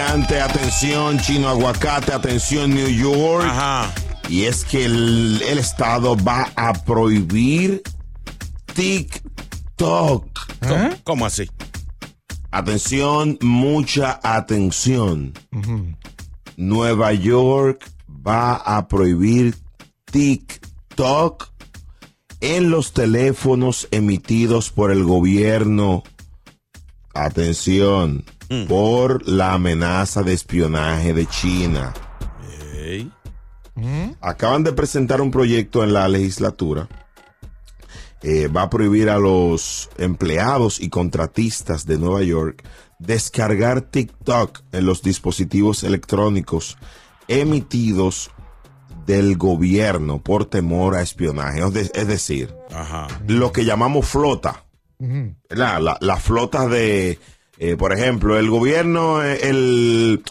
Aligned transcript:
Atención, 0.00 1.18
chino 1.18 1.48
aguacate, 1.48 2.12
atención, 2.12 2.72
New 2.72 2.88
York. 2.88 3.44
Ajá. 3.44 3.92
Y 4.28 4.44
es 4.44 4.64
que 4.64 4.84
el, 4.84 5.42
el 5.42 5.58
Estado 5.58 6.16
va 6.16 6.52
a 6.54 6.72
prohibir 6.72 7.82
TikTok. 8.74 10.24
¿Cómo, 10.60 10.90
cómo 11.02 11.26
así? 11.26 11.50
Atención, 12.50 13.38
mucha 13.40 14.20
atención. 14.22 15.32
Nueva 16.56 17.12
York 17.12 17.90
va 18.08 18.54
a 18.54 18.86
prohibir 18.86 19.56
TikTok 20.04 21.48
en 22.40 22.70
los 22.70 22.92
teléfonos 22.92 23.88
emitidos 23.90 24.70
por 24.70 24.92
el 24.92 25.02
gobierno. 25.02 26.04
Atención, 27.14 28.24
por 28.68 29.26
la 29.28 29.54
amenaza 29.54 30.22
de 30.22 30.32
espionaje 30.32 31.12
de 31.12 31.26
China. 31.26 31.92
Ey. 32.74 33.10
Acaban 34.20 34.64
de 34.64 34.72
presentar 34.72 35.20
un 35.20 35.30
proyecto 35.30 35.84
en 35.84 35.92
la 35.92 36.08
legislatura. 36.08 36.88
Eh, 38.22 38.48
va 38.48 38.62
a 38.62 38.70
prohibir 38.70 39.10
a 39.10 39.18
los 39.18 39.90
empleados 39.96 40.80
y 40.80 40.88
contratistas 40.88 41.86
de 41.86 41.98
Nueva 41.98 42.22
York 42.22 42.64
descargar 42.98 43.80
TikTok 43.82 44.60
en 44.72 44.86
los 44.86 45.02
dispositivos 45.02 45.84
electrónicos 45.84 46.76
emitidos 47.28 48.30
del 49.06 49.36
gobierno 49.36 50.20
por 50.20 50.46
temor 50.46 50.96
a 50.96 51.02
espionaje. 51.02 51.60
Es 51.64 51.72
de- 51.72 51.90
es 51.94 52.08
decir, 52.08 52.52
Ajá. 52.74 53.06
lo 53.28 53.52
que 53.52 53.64
llamamos 53.64 54.06
flota. 54.06 54.64
La, 55.48 55.78
la, 55.78 55.96
la 56.00 56.16
flota 56.16 56.66
de, 56.66 57.20
eh, 57.58 57.76
por 57.76 57.92
ejemplo, 57.92 58.38
el 58.38 58.48
gobierno, 58.50 59.22
eh, 59.22 59.48
el, 59.48 60.22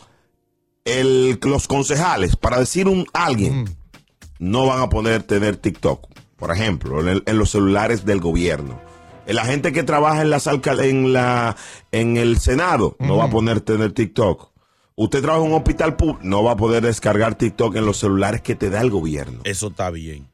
el, 0.86 1.40
los 1.44 1.68
concejales, 1.68 2.36
para 2.36 2.60
decir 2.60 2.88
un 2.88 3.06
alguien, 3.14 3.78
no 4.40 4.66
van 4.68 4.82
a 4.82 4.90
poder 4.90 5.24
tener 5.24 5.58
TikTok, 5.58 6.08
por 6.38 6.52
ejemplo, 6.52 7.02
en, 7.02 7.08
el- 7.10 7.24
en 7.26 7.38
los 7.38 7.50
celulares 7.52 8.06
del 8.06 8.20
gobierno. 8.20 8.80
Eh, 9.26 9.34
La 9.34 9.46
gente 9.46 9.72
que 9.74 9.84
trabaja 9.84 10.22
en, 10.22 10.30
las 10.30 10.48
en, 10.48 11.12
la, 11.14 11.56
en 11.92 12.18
el 12.18 12.40
Senado 12.40 12.96
no 13.00 13.18
va 13.18 13.26
a 13.26 13.30
poder 13.30 13.62
tener 13.62 13.92
TikTok. 13.92 14.52
Usted 14.96 15.22
trabaja 15.22 15.44
en 15.46 15.52
un 15.52 15.58
hospital 15.58 15.96
público, 15.96 16.20
no 16.24 16.44
va 16.44 16.54
a 16.54 16.58
poder 16.58 16.84
descargar 16.84 17.36
TikTok 17.36 17.76
en 17.76 17.86
los 17.86 17.98
celulares 17.98 18.42
que 18.42 18.56
te 18.56 18.70
da 18.70 18.82
el 18.82 18.90
gobierno. 18.90 19.42
Eso 19.44 19.68
está 19.68 19.92
bien. 19.92 20.28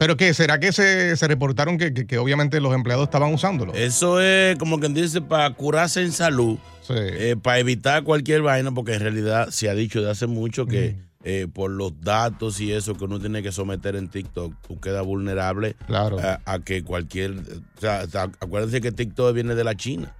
¿Pero 0.00 0.16
qué? 0.16 0.32
¿Será 0.32 0.60
que 0.60 0.70
se, 0.72 1.16
se 1.16 1.26
reportaron 1.26 1.76
que, 1.76 1.92
que- 1.92 2.06
que 2.06 2.18
obviamente 2.18 2.60
los 2.60 2.72
empleados 2.72 3.04
estaban 3.08 3.34
usándolo? 3.34 3.74
Eso 3.74 4.20
es 4.20 4.56
como 4.56 4.78
quien 4.78 4.94
dice 4.94 5.20
para 5.20 5.52
curarse 5.54 6.02
en 6.02 6.12
salud, 6.12 6.56
Sí. 6.82 6.94
eh, 6.96 7.34
para 7.42 7.58
evitar 7.58 8.04
cualquier 8.04 8.42
vaina, 8.42 8.70
porque 8.70 8.94
en 8.94 9.00
realidad 9.00 9.48
se 9.50 9.68
ha 9.68 9.74
dicho 9.74 10.00
de 10.00 10.08
hace 10.12 10.28
mucho 10.28 10.66
que 10.66 10.96
eh, 11.24 11.48
por 11.52 11.72
los 11.72 12.00
datos 12.00 12.60
y 12.60 12.70
eso 12.72 12.94
que 12.94 13.04
uno 13.06 13.18
tiene 13.18 13.42
que 13.42 13.50
someter 13.50 13.96
en 13.96 14.08
TikTok, 14.08 14.54
tú 14.66 14.78
quedas 14.78 15.04
vulnerable 15.04 15.74
Claro. 15.88 16.18
a, 16.20 16.40
a 16.44 16.60
que 16.60 16.84
cualquier... 16.84 17.32
O 17.32 17.80
sea, 17.80 18.02
acuérdense 18.38 18.80
que 18.80 18.92
TikTok 18.92 19.34
viene 19.34 19.56
de 19.56 19.64
la 19.64 19.74
China 19.74 20.14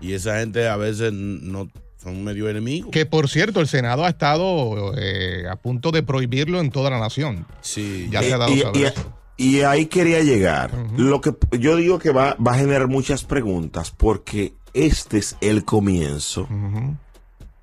y 0.00 0.12
esa 0.14 0.40
gente 0.40 0.66
a 0.66 0.76
veces 0.76 1.12
no 1.12 1.70
son 2.04 2.22
medio 2.22 2.48
enemigos. 2.48 2.90
Que 2.92 3.06
por 3.06 3.28
cierto, 3.28 3.60
el 3.60 3.66
Senado 3.66 4.04
ha 4.04 4.08
estado 4.10 4.92
eh, 4.96 5.44
a 5.50 5.56
punto 5.56 5.90
de 5.90 6.02
prohibirlo 6.04 6.60
en 6.60 6.70
toda 6.70 6.90
la 6.90 7.00
nación. 7.00 7.46
Sí. 7.62 8.08
Ya 8.10 8.22
se 8.22 8.32
ha 8.32 8.38
dado 8.38 8.52
y, 8.54 8.60
saber 8.60 8.80
y- 8.80 8.84
eso. 8.84 9.12
y 9.36 9.60
ahí 9.62 9.86
quería 9.86 10.22
llegar. 10.22 10.70
Lo 10.96 11.20
que 11.20 11.34
yo 11.58 11.74
digo 11.76 11.98
que 11.98 12.10
va, 12.12 12.36
va 12.36 12.52
a 12.52 12.58
generar 12.58 12.86
muchas 12.86 13.24
preguntas 13.24 13.90
porque 13.90 14.54
este 14.74 15.18
es 15.18 15.36
el 15.40 15.64
comienzo 15.64 16.46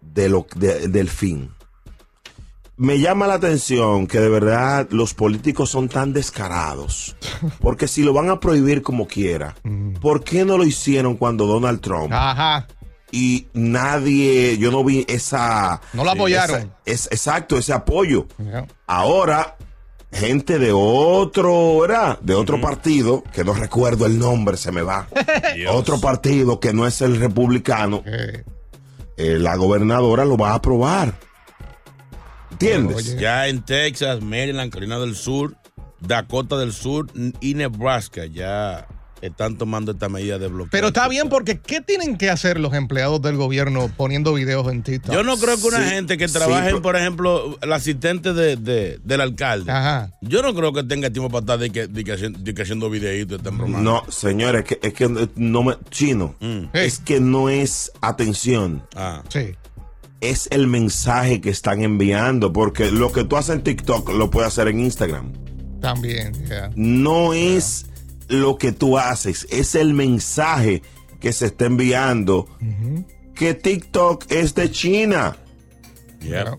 de 0.01 0.27
lo, 0.29 0.45
de- 0.55 0.87
del 0.89 1.07
fin. 1.09 1.49
Me 2.77 2.99
llama 2.99 3.27
la 3.27 3.35
atención 3.35 4.07
que 4.07 4.19
de 4.19 4.27
verdad 4.29 4.87
los 4.89 5.13
políticos 5.13 5.69
son 5.69 5.87
tan 5.87 6.13
descarados. 6.13 7.15
Porque 7.61 7.87
si 7.87 8.01
lo 8.01 8.11
van 8.11 8.29
a 8.31 8.39
prohibir 8.39 8.81
como 8.81 9.05
quiera, 9.07 9.55
¿por 10.01 10.23
qué 10.23 10.45
no 10.45 10.57
lo 10.57 10.63
hicieron 10.63 11.15
cuando 11.15 11.45
Donald 11.45 11.79
Trump 11.79 12.11
Ajá. 12.11 12.67
Y 13.11 13.47
nadie, 13.53 14.57
yo 14.57 14.71
no 14.71 14.83
vi 14.83 15.05
esa... 15.07 15.81
No 15.93 16.03
lo 16.03 16.11
apoyaron. 16.11 16.57
esa- 16.61 16.75
es, 16.85 17.05
exacto, 17.11 17.57
ese 17.57 17.73
apoyo. 17.73 18.27
Ahora, 18.87 19.57
gente 20.11 20.59
de 20.59 20.71
otro, 20.73 21.79
¿verdad? 21.79 22.19
De 22.21 22.33
otro 22.35 22.59
partido, 22.61 23.23
que 23.33 23.43
no 23.43 23.53
recuerdo 23.53 24.05
el 24.05 24.17
nombre, 24.19 24.57
se 24.57 24.71
me 24.71 24.81
va. 24.81 25.07
Dios. 25.55 25.73
Otro 25.75 25.99
partido 25.99 26.59
que 26.59 26.73
no 26.73 26.87
es 26.87 27.01
el 27.01 27.17
republicano, 27.19 28.03
Eh, 28.05 28.43
eh, 29.17 29.37
la 29.39 29.55
gobernadora 29.55 30.25
lo 30.25 30.37
va 30.37 30.51
a 30.51 30.55
aprobar. 30.55 31.13
¿Entiendes? 32.51 32.97
Oye. 32.97 33.19
Ya 33.19 33.47
en 33.47 33.63
Texas, 33.63 34.21
Maryland, 34.21 34.71
Carolina 34.71 34.99
del 34.99 35.15
Sur, 35.15 35.55
Dakota 35.99 36.57
del 36.57 36.73
Sur 36.73 37.07
y 37.39 37.53
Nebraska 37.53 38.25
ya 38.25 38.87
están 39.21 39.57
tomando 39.57 39.91
esta 39.91 40.09
medida 40.09 40.37
de 40.39 40.47
bloqueo. 40.47 40.69
Pero 40.71 40.87
está 40.87 41.07
bien 41.07 41.29
porque 41.29 41.59
¿qué 41.59 41.81
tienen 41.81 42.17
que 42.17 42.29
hacer 42.29 42.59
los 42.59 42.73
empleados 42.73 43.21
del 43.21 43.37
gobierno 43.37 43.89
poniendo 43.95 44.33
videos 44.33 44.67
en 44.71 44.83
TikTok? 44.83 45.13
Yo 45.13 45.23
no 45.23 45.37
creo 45.37 45.57
que 45.59 45.67
una 45.67 45.83
Sí, 45.83 45.89
gente 45.95 46.17
que 46.17 46.27
sí, 46.27 46.33
trabaje, 46.33 46.65
pero- 46.67 46.81
por 46.81 46.95
ejemplo, 46.95 47.57
el 47.61 47.73
asistente 47.73 48.33
de, 48.33 48.55
de- 48.55 48.99
del 49.03 49.21
alcalde. 49.21 49.71
Ajá. 49.71 50.11
Yo 50.21 50.41
no 50.41 50.53
creo 50.53 50.73
que 50.73 50.83
tenga 50.83 51.09
tiempo 51.09 51.29
para 51.29 51.41
estar 51.41 51.59
de 51.59 51.69
que, 51.69 51.87
de 51.87 52.03
que 52.03 52.13
haciendo, 52.13 52.39
de 52.39 52.53
que 52.53 52.61
haciendo 52.61 52.89
videitos 52.89 53.41
bromando. 53.43 53.79
No, 53.79 54.11
señores, 54.11 54.63
que, 54.65 54.79
es 54.81 54.93
que 54.93 55.29
no 55.35 55.63
me. 55.63 55.75
Chino, 55.89 56.35
Mm. 56.39 56.65
es 56.73 56.99
que 56.99 57.19
no 57.19 57.49
es 57.49 57.91
atención. 58.01 58.83
Ah, 58.95 59.23
Sí. 59.29 59.51
Es 60.19 60.47
el 60.51 60.67
mensaje 60.67 61.41
que 61.41 61.49
están 61.49 61.81
enviando. 61.81 62.53
Porque 62.53 62.91
lo 62.91 63.11
que 63.11 63.23
tú 63.23 63.37
haces 63.37 63.55
en 63.55 63.63
TikTok 63.63 64.11
lo 64.13 64.29
puedes 64.29 64.49
hacer 64.49 64.67
en 64.67 64.79
Instagram. 64.79 65.33
También. 65.81 66.33
ya. 66.47 66.69
no 66.75 67.33
es 67.33 67.87
lo 68.31 68.57
que 68.57 68.71
tú 68.71 68.97
haces, 68.97 69.45
es 69.51 69.75
el 69.75 69.93
mensaje 69.93 70.81
que 71.19 71.33
se 71.33 71.47
está 71.47 71.65
enviando. 71.65 72.47
Que 73.35 73.53
TikTok 73.53 74.25
es 74.31 74.55
de 74.55 74.71
China. 74.71 75.37
yeah. 76.21 76.57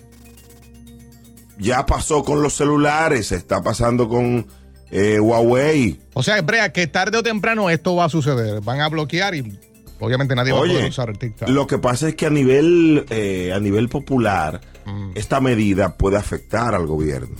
Ya 1.58 1.86
pasó 1.86 2.24
con 2.24 2.42
los 2.42 2.54
celulares, 2.54 3.30
está 3.32 3.62
pasando 3.62 4.08
con 4.08 4.46
eh, 4.90 5.20
Huawei. 5.20 6.00
O 6.14 6.22
sea, 6.22 6.40
Brea, 6.42 6.72
que 6.72 6.86
tarde 6.86 7.18
o 7.18 7.22
temprano 7.22 7.70
esto 7.70 7.94
va 7.94 8.06
a 8.06 8.08
suceder. 8.08 8.60
Van 8.62 8.80
a 8.80 8.88
bloquear 8.88 9.34
y 9.34 9.58
obviamente 10.00 10.34
nadie 10.34 10.52
va 10.52 10.58
a 10.58 10.62
poder 10.62 10.88
usar 10.88 11.10
el 11.10 11.18
TikTok. 11.18 11.48
lo 11.48 11.66
que 11.66 11.78
pasa 11.78 12.08
es 12.08 12.14
que 12.16 12.26
a 12.26 12.30
nivel, 12.30 13.04
eh, 13.10 13.52
a 13.54 13.60
nivel 13.60 13.88
popular, 13.88 14.60
Mm. 14.84 15.12
esta 15.14 15.40
medida 15.40 15.96
puede 15.96 16.16
afectar 16.16 16.74
al 16.74 16.86
gobierno. 16.88 17.36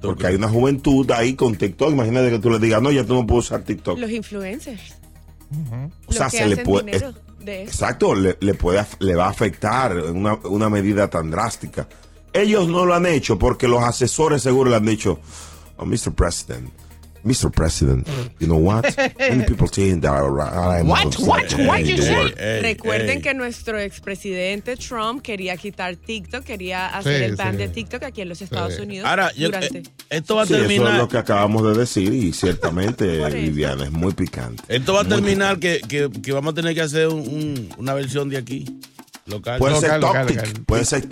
Porque 0.00 0.26
hay 0.26 0.34
una 0.34 0.48
juventud 0.48 1.10
ahí 1.10 1.34
con 1.34 1.56
TikTok. 1.56 1.92
Imagínate 1.92 2.30
que 2.30 2.38
tú 2.38 2.50
le 2.50 2.58
digas, 2.58 2.80
no, 2.82 2.90
ya 2.90 3.04
tú 3.04 3.14
no 3.14 3.26
puedes 3.26 3.46
usar 3.46 3.62
TikTok. 3.62 3.98
Los 3.98 4.10
influencers. 4.10 4.94
O 6.06 6.12
sea, 6.12 6.24
los 6.24 6.32
que 6.32 6.38
se 6.38 6.46
le 6.46 6.56
puede. 6.58 6.84
dinero 6.86 7.14
de 7.40 7.62
eso. 7.62 7.70
Exacto, 7.70 8.14
le, 8.14 8.36
le 8.40 8.54
puede, 8.54 8.84
le 9.00 9.14
va 9.14 9.26
a 9.26 9.30
afectar 9.30 9.96
una, 9.96 10.34
una 10.34 10.68
medida 10.68 11.08
tan 11.08 11.30
drástica. 11.30 11.88
Ellos 12.32 12.68
no 12.68 12.84
lo 12.84 12.94
han 12.94 13.06
hecho 13.06 13.38
porque 13.38 13.68
los 13.68 13.82
asesores 13.82 14.42
seguro 14.42 14.70
le 14.70 14.76
han 14.76 14.86
dicho, 14.86 15.18
oh, 15.76 15.86
Mr. 15.86 16.12
President, 16.14 16.70
Mr. 17.24 17.50
President, 17.52 18.06
you 18.38 18.46
know 18.46 18.56
what? 18.56 18.84
Many 19.18 19.44
people 19.44 19.66
saying 19.68 20.00
that 20.00 20.12
I- 20.12 20.78
I'm 20.80 20.86
What? 20.88 21.18
What? 21.18 21.52
What 21.58 21.84
you 21.84 21.98
say? 21.98 22.60
Recuerden 22.62 23.20
que 23.22 23.34
nuestro 23.34 23.78
expresidente 23.78 24.76
Trump 24.76 25.22
quería 25.22 25.56
quitar 25.56 25.96
TikTok, 25.96 26.44
quería 26.44 26.86
hacer 26.88 27.18
Sí, 27.18 27.24
el 27.24 27.36
ban 27.36 27.52
sí. 27.52 27.58
de 27.58 27.68
TikTok 27.68 28.02
aquí 28.04 28.22
en 28.22 28.28
los 28.28 28.40
Estados 28.40 28.74
Sí. 28.76 28.82
Unidos. 28.82 29.08
Ahora, 29.08 29.32
yo- 29.34 29.48
durante- 29.48 29.78
eh, 29.78 29.82
esto 30.10 30.36
va 30.36 30.42
a 30.42 30.46
Sí, 30.46 30.54
eso 30.54 30.62
es 30.62 30.68
terminar. 30.68 30.98
lo 30.98 31.08
que 31.08 31.18
acabamos 31.18 31.62
de 31.64 31.78
decir 31.80 32.12
y 32.14 32.32
ciertamente. 32.32 33.06
Viviana, 33.34 33.84
es 33.84 33.90
muy 33.92 34.12
picante. 34.14 34.62
Esto 34.68 34.94
va 34.94 35.02
a 35.02 35.04
terminar 35.08 35.58
que, 35.58 35.80
que, 35.86 36.08
que 36.22 36.32
vamos 36.32 36.52
a 36.52 36.54
tener 36.54 36.74
que 36.74 36.80
hacer 36.82 37.08
un- 37.08 37.20
un- 37.20 37.68
una 37.78 37.94
versión 37.94 38.28
de 38.28 38.36
aquí, 38.38 38.64
local. 39.28 39.58
Puede 39.58 39.74
Local, 39.74 39.90
ser 39.90 40.00
local, 40.00 40.26
puede 40.66 40.84
ser 40.84 41.08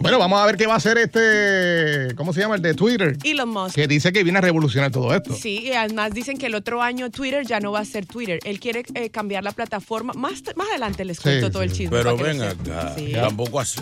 Bueno, 0.00 0.18
vamos 0.18 0.40
a 0.40 0.46
ver 0.46 0.56
qué 0.56 0.66
va 0.66 0.74
a 0.74 0.76
hacer 0.76 0.98
este, 0.98 2.14
¿cómo 2.16 2.32
se 2.32 2.40
llama? 2.40 2.56
El 2.56 2.62
de 2.62 2.74
Twitter, 2.74 3.16
Elon 3.24 3.48
Musk. 3.48 3.74
que 3.74 3.86
dice 3.86 4.12
que 4.12 4.22
viene 4.22 4.38
a 4.38 4.42
revolucionar 4.42 4.90
todo 4.90 5.14
esto. 5.14 5.34
Sí, 5.34 5.60
y 5.64 5.72
además 5.72 6.12
dicen 6.12 6.38
que 6.38 6.46
el 6.46 6.54
otro 6.54 6.82
año 6.82 7.10
Twitter 7.10 7.46
ya 7.46 7.60
no 7.60 7.72
va 7.72 7.80
a 7.80 7.84
ser 7.84 8.06
Twitter. 8.06 8.38
Él 8.44 8.60
quiere 8.60 8.84
eh, 8.94 9.10
cambiar 9.10 9.44
la 9.44 9.52
plataforma. 9.52 10.12
Más, 10.14 10.42
más 10.56 10.68
adelante 10.70 11.04
les 11.04 11.20
cuento 11.20 11.46
Sí, 11.46 11.52
todo 11.52 11.62
el 11.62 11.72
chisme. 11.72 11.96
Pero 11.96 12.16
ven 12.16 12.42
acá, 12.42 12.94
Sí. 12.96 13.12
tampoco 13.12 13.60
así. 13.60 13.80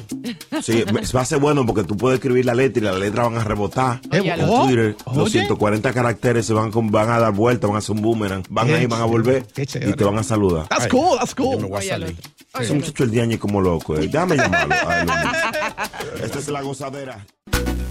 Sí, 0.62 0.84
va 1.14 1.20
a 1.20 1.24
ser 1.24 1.38
bueno 1.38 1.64
porque 1.66 1.84
tú 1.84 1.96
puedes 1.96 2.18
escribir 2.18 2.44
la 2.46 2.54
letra 2.54 2.80
y 2.82 2.84
las 2.84 2.96
letras 2.98 3.26
van 3.26 3.38
a 3.38 3.44
rebotar. 3.44 4.00
Oye, 4.10 4.30
En 4.30 4.46
Twitter, 4.46 4.96
Oye. 5.04 5.18
los 5.18 5.30
140 5.30 5.92
caracteres 5.92 6.46
se 6.46 6.52
van, 6.52 6.70
con- 6.70 6.90
van 6.90 7.10
a 7.10 7.18
dar 7.18 7.32
vuelta, 7.32 7.66
van 7.66 7.76
a 7.76 7.78
hacer 7.78 7.94
un 7.94 8.02
boomerang, 8.02 8.42
van 8.50 8.66
Qué 8.66 8.74
ahí, 8.74 8.86
van 8.86 9.00
a 9.00 9.04
volver 9.04 9.46
y 9.56 9.66
te 9.66 10.04
van 10.04 10.18
a 10.18 10.22
saludar. 10.22 10.66
That's 10.68 10.88
cool, 10.88 11.18
that's 11.18 11.34
cool. 11.34 11.56
Al 11.90 12.02
otro. 12.04 12.16
Ese 12.60 12.72
muchacho 12.72 13.04
el 13.04 13.10
diañe 13.10 13.38
como 13.38 13.60
loco. 13.60 13.96
eh. 13.96 14.08
Déjame 14.08 14.36
llamarlo. 14.36 14.74
Esta 16.24 16.38
es 16.38 16.48
la 16.48 16.62
gozadera. 16.62 17.26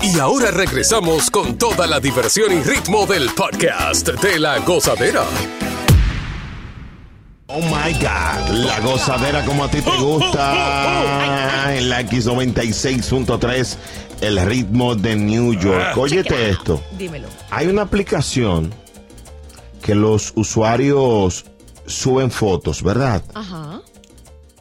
Y 0.02 0.20
ahora 0.20 0.52
regresamos 0.52 1.30
con 1.32 1.58
toda 1.58 1.88
la 1.88 2.00
diversión 2.00 2.52
y 2.54 2.62
ritmo 2.64 3.06
del 3.06 3.30
podcast 3.32 4.08
de 4.10 4.40
la 4.40 4.60
gozadera. 4.60 5.24
Oh 7.48 7.60
my 7.62 7.94
God, 7.94 8.50
la 8.66 8.80
gozadera 8.80 9.46
como 9.46 9.64
a 9.66 9.70
ti 9.70 9.80
te 9.82 9.92
gusta 9.98 11.74
en 11.78 11.90
la 11.90 12.02
X96.3, 12.02 13.76
el 14.22 14.46
ritmo 14.48 14.96
de 14.96 15.16
New 15.16 15.54
York. 15.54 15.96
Óyete 15.96 16.50
esto, 16.50 16.82
Dímelo. 16.98 17.28
hay 17.52 17.68
una 17.68 17.84
aplicación 17.84 18.74
que 19.84 19.94
los 19.94 20.34
usuarios 20.36 21.46
suben 21.86 22.32
fotos, 22.32 22.82
¿verdad? 22.84 23.24
Ajá. 23.34 23.82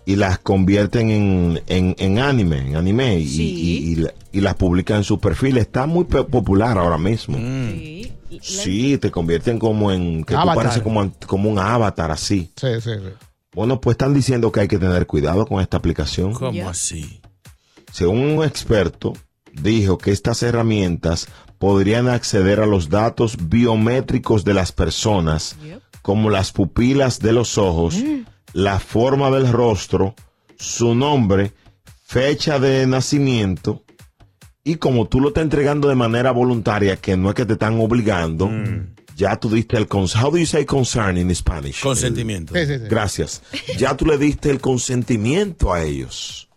Y 0.06 0.17
las 0.17 0.38
convierten 0.38 1.11
en, 1.11 1.62
en, 1.67 1.97
en 1.99 2.19
anime, 2.19 2.59
en 2.59 2.76
anime, 2.76 3.19
y, 3.21 3.29
Sí. 3.29 3.43
y- 3.43 3.93
y 3.93 3.94
la- 3.97 4.15
y 4.32 4.41
las 4.41 4.55
publican 4.56 4.99
en 4.99 5.05
su 5.05 5.19
perfil. 5.19 5.56
Está 5.59 5.87
muy 5.87 6.05
popular 6.05 6.76
ahora 6.76 6.99
mismo. 6.99 7.38
Sí. 7.38 8.12
Sí, 8.43 8.99
te 8.99 9.11
convierten 9.11 9.59
como 9.61 9.93
en, 9.93 10.25
que 10.25 10.35
tú 10.35 10.41
Avatar. 10.41 10.56
pareces 10.56 10.82
como, 10.82 11.11
como 11.26 11.49
un 11.49 11.59
avatar 11.59 12.11
así. 12.11 12.50
Sí, 12.56 12.67
sí, 12.81 12.91
sí. 12.91 13.09
Bueno, 13.55 13.81
pues 13.81 13.94
están 13.94 14.12
diciendo 14.12 14.50
que 14.50 14.61
hay 14.61 14.69
que 14.69 14.79
tener 14.79 15.06
cuidado 15.06 15.47
con 15.47 15.61
esta 15.62 15.76
aplicación. 15.76 16.32
¿Cómo 16.35 16.69
así? 16.69 17.21
Según 17.93 18.19
un 18.21 18.44
experto, 18.44 19.12
dijo 19.53 19.97
que 19.99 20.11
estas 20.11 20.43
herramientas 20.43 21.29
podrían 21.58 22.08
acceder 22.08 22.60
a 22.60 22.66
los 22.66 22.88
datos 22.88 23.48
biométricos 23.48 24.44
de 24.44 24.54
las 24.54 24.72
personas, 24.72 25.56
como 26.02 26.30
las 26.30 26.52
pupilas 26.52 27.20
de 27.20 27.32
los 27.32 27.58
ojos, 27.58 27.96
la 28.52 28.78
forma 28.78 29.30
del 29.30 29.50
rostro, 29.50 30.14
su 30.56 30.94
nombre, 30.94 31.52
fecha 32.04 32.58
de 32.58 32.86
nacimiento, 32.86 33.82
y 34.62 34.76
como 34.76 35.06
tú 35.08 35.20
lo 35.20 35.28
estás 35.28 35.44
entregando 35.44 35.88
de 35.88 35.94
manera 35.94 36.30
voluntaria, 36.30 36.96
que 36.96 37.16
no 37.16 37.28
es 37.28 37.34
que 37.34 37.44
te 37.44 37.52
están 37.54 37.78
obligando, 37.80 38.50
ya 39.16 39.36
tú 39.36 39.50
diste 39.50 39.76
el 39.76 39.86
consent. 39.88 40.24
How 40.24 40.30
do 40.30 40.38
you 40.38 40.46
say 40.46 40.64
concern 40.64 41.18
in 41.18 41.34
Spanish? 41.34 41.80
Consentimiento. 41.80 42.54
Sí, 42.54 42.66
sí, 42.66 42.78
sí. 42.78 42.84
Gracias. 42.88 43.42
Ya 43.78 43.96
tú 43.96 44.06
le 44.06 44.18
diste 44.18 44.50
el 44.50 44.60
consentimiento 44.60 45.72
a 45.72 45.82
ellos. 45.82 46.48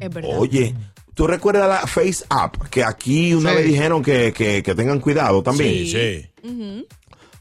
Es 0.00 0.10
verdad. 0.10 0.30
Oye, 0.36 0.74
¿tú 1.14 1.26
recuerdas 1.26 1.68
la 1.68 1.86
Face 1.86 2.24
App? 2.28 2.56
Que 2.70 2.84
aquí 2.84 3.34
una 3.34 3.50
Sí. 3.50 3.56
vez 3.56 3.66
dijeron 3.66 4.02
que, 4.02 4.32
que- 4.32 4.62
que 4.62 4.74
tengan 4.74 5.00
cuidado 5.00 5.42
también. 5.42 5.86
Sí, 5.86 6.28
sí. 6.42 6.86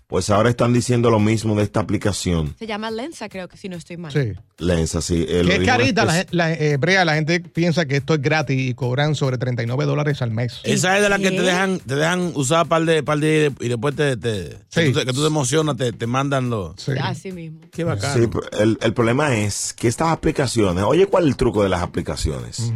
Pues 0.07 0.29
ahora 0.29 0.49
están 0.49 0.73
diciendo 0.73 1.09
lo 1.09 1.21
mismo 1.21 1.55
de 1.55 1.63
esta 1.63 1.79
aplicación. 1.79 2.53
Se 2.59 2.67
llama 2.67 2.91
Lensa, 2.91 3.29
creo 3.29 3.47
que 3.47 3.55
si 3.55 3.69
no 3.69 3.77
estoy 3.77 3.95
mal. 3.95 4.11
Sí. 4.11 4.33
Lensa, 4.57 5.01
sí. 5.01 5.25
el 5.25 5.47
Que 5.47 5.55
es 5.55 5.65
carita, 5.65 6.03
la, 6.03 6.25
la, 6.31 6.51
eh, 6.53 6.75
Brea, 6.75 7.05
la 7.05 7.13
gente 7.15 7.39
piensa 7.39 7.85
que 7.85 7.95
esto 7.95 8.15
es 8.15 8.21
gratis 8.21 8.59
y 8.59 8.73
cobran 8.73 9.15
sobre 9.15 9.37
39 9.37 9.85
dólares 9.85 10.21
al 10.21 10.31
mes. 10.31 10.59
Esa 10.65 10.97
es 10.97 11.03
de 11.03 11.07
la 11.07 11.17
que 11.17 11.29
¿Qué? 11.29 11.37
te 11.37 11.41
dejan, 11.43 11.79
te 11.79 11.95
dejan 11.95 12.33
usar 12.35 12.67
par 12.67 12.83
de, 12.83 13.03
par 13.03 13.19
de 13.19 13.53
y 13.61 13.69
después 13.69 13.95
te, 13.95 14.17
te- 14.17 14.57
que, 14.69 14.87
tú 14.91 14.99
te, 14.99 15.05
que 15.05 15.13
tú 15.13 15.21
te 15.21 15.27
emocionas, 15.27 15.77
te, 15.77 15.93
te 15.93 16.07
mandan 16.07 16.49
los. 16.49 16.73
Sí. 16.75 16.91
Así 17.01 17.31
mismo. 17.31 17.61
Qué 17.71 17.85
bacán. 17.85 18.13
Sí, 18.13 18.29
el, 18.59 18.77
el 18.81 18.93
problema 18.93 19.33
es 19.37 19.71
que 19.71 19.87
estas 19.87 20.09
aplicaciones, 20.09 20.83
oye, 20.83 21.05
¿cuál 21.05 21.23
es 21.23 21.29
el 21.29 21.37
truco 21.37 21.63
de 21.63 21.69
las 21.69 21.81
aplicaciones? 21.83 22.69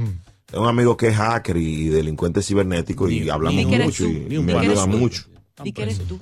Tengo 0.45 0.63
un 0.63 0.69
amigo 0.69 0.95
que 0.95 1.07
es 1.07 1.15
hacker 1.15 1.57
y 1.57 1.89
delincuente 1.89 2.41
cibernético 2.41 3.09
y 3.09 3.29
hablamos 3.29 3.65
ni 3.65 3.77
mucho 3.77 4.03
tú, 4.05 4.09
y, 4.09 4.19
ni 4.29 4.39
me 4.39 4.53
ayuda 4.53 4.85
mucho. 4.85 5.23
¿Y 5.63 5.71
qué 5.73 5.83
eres 5.83 5.99
tú? 6.07 6.19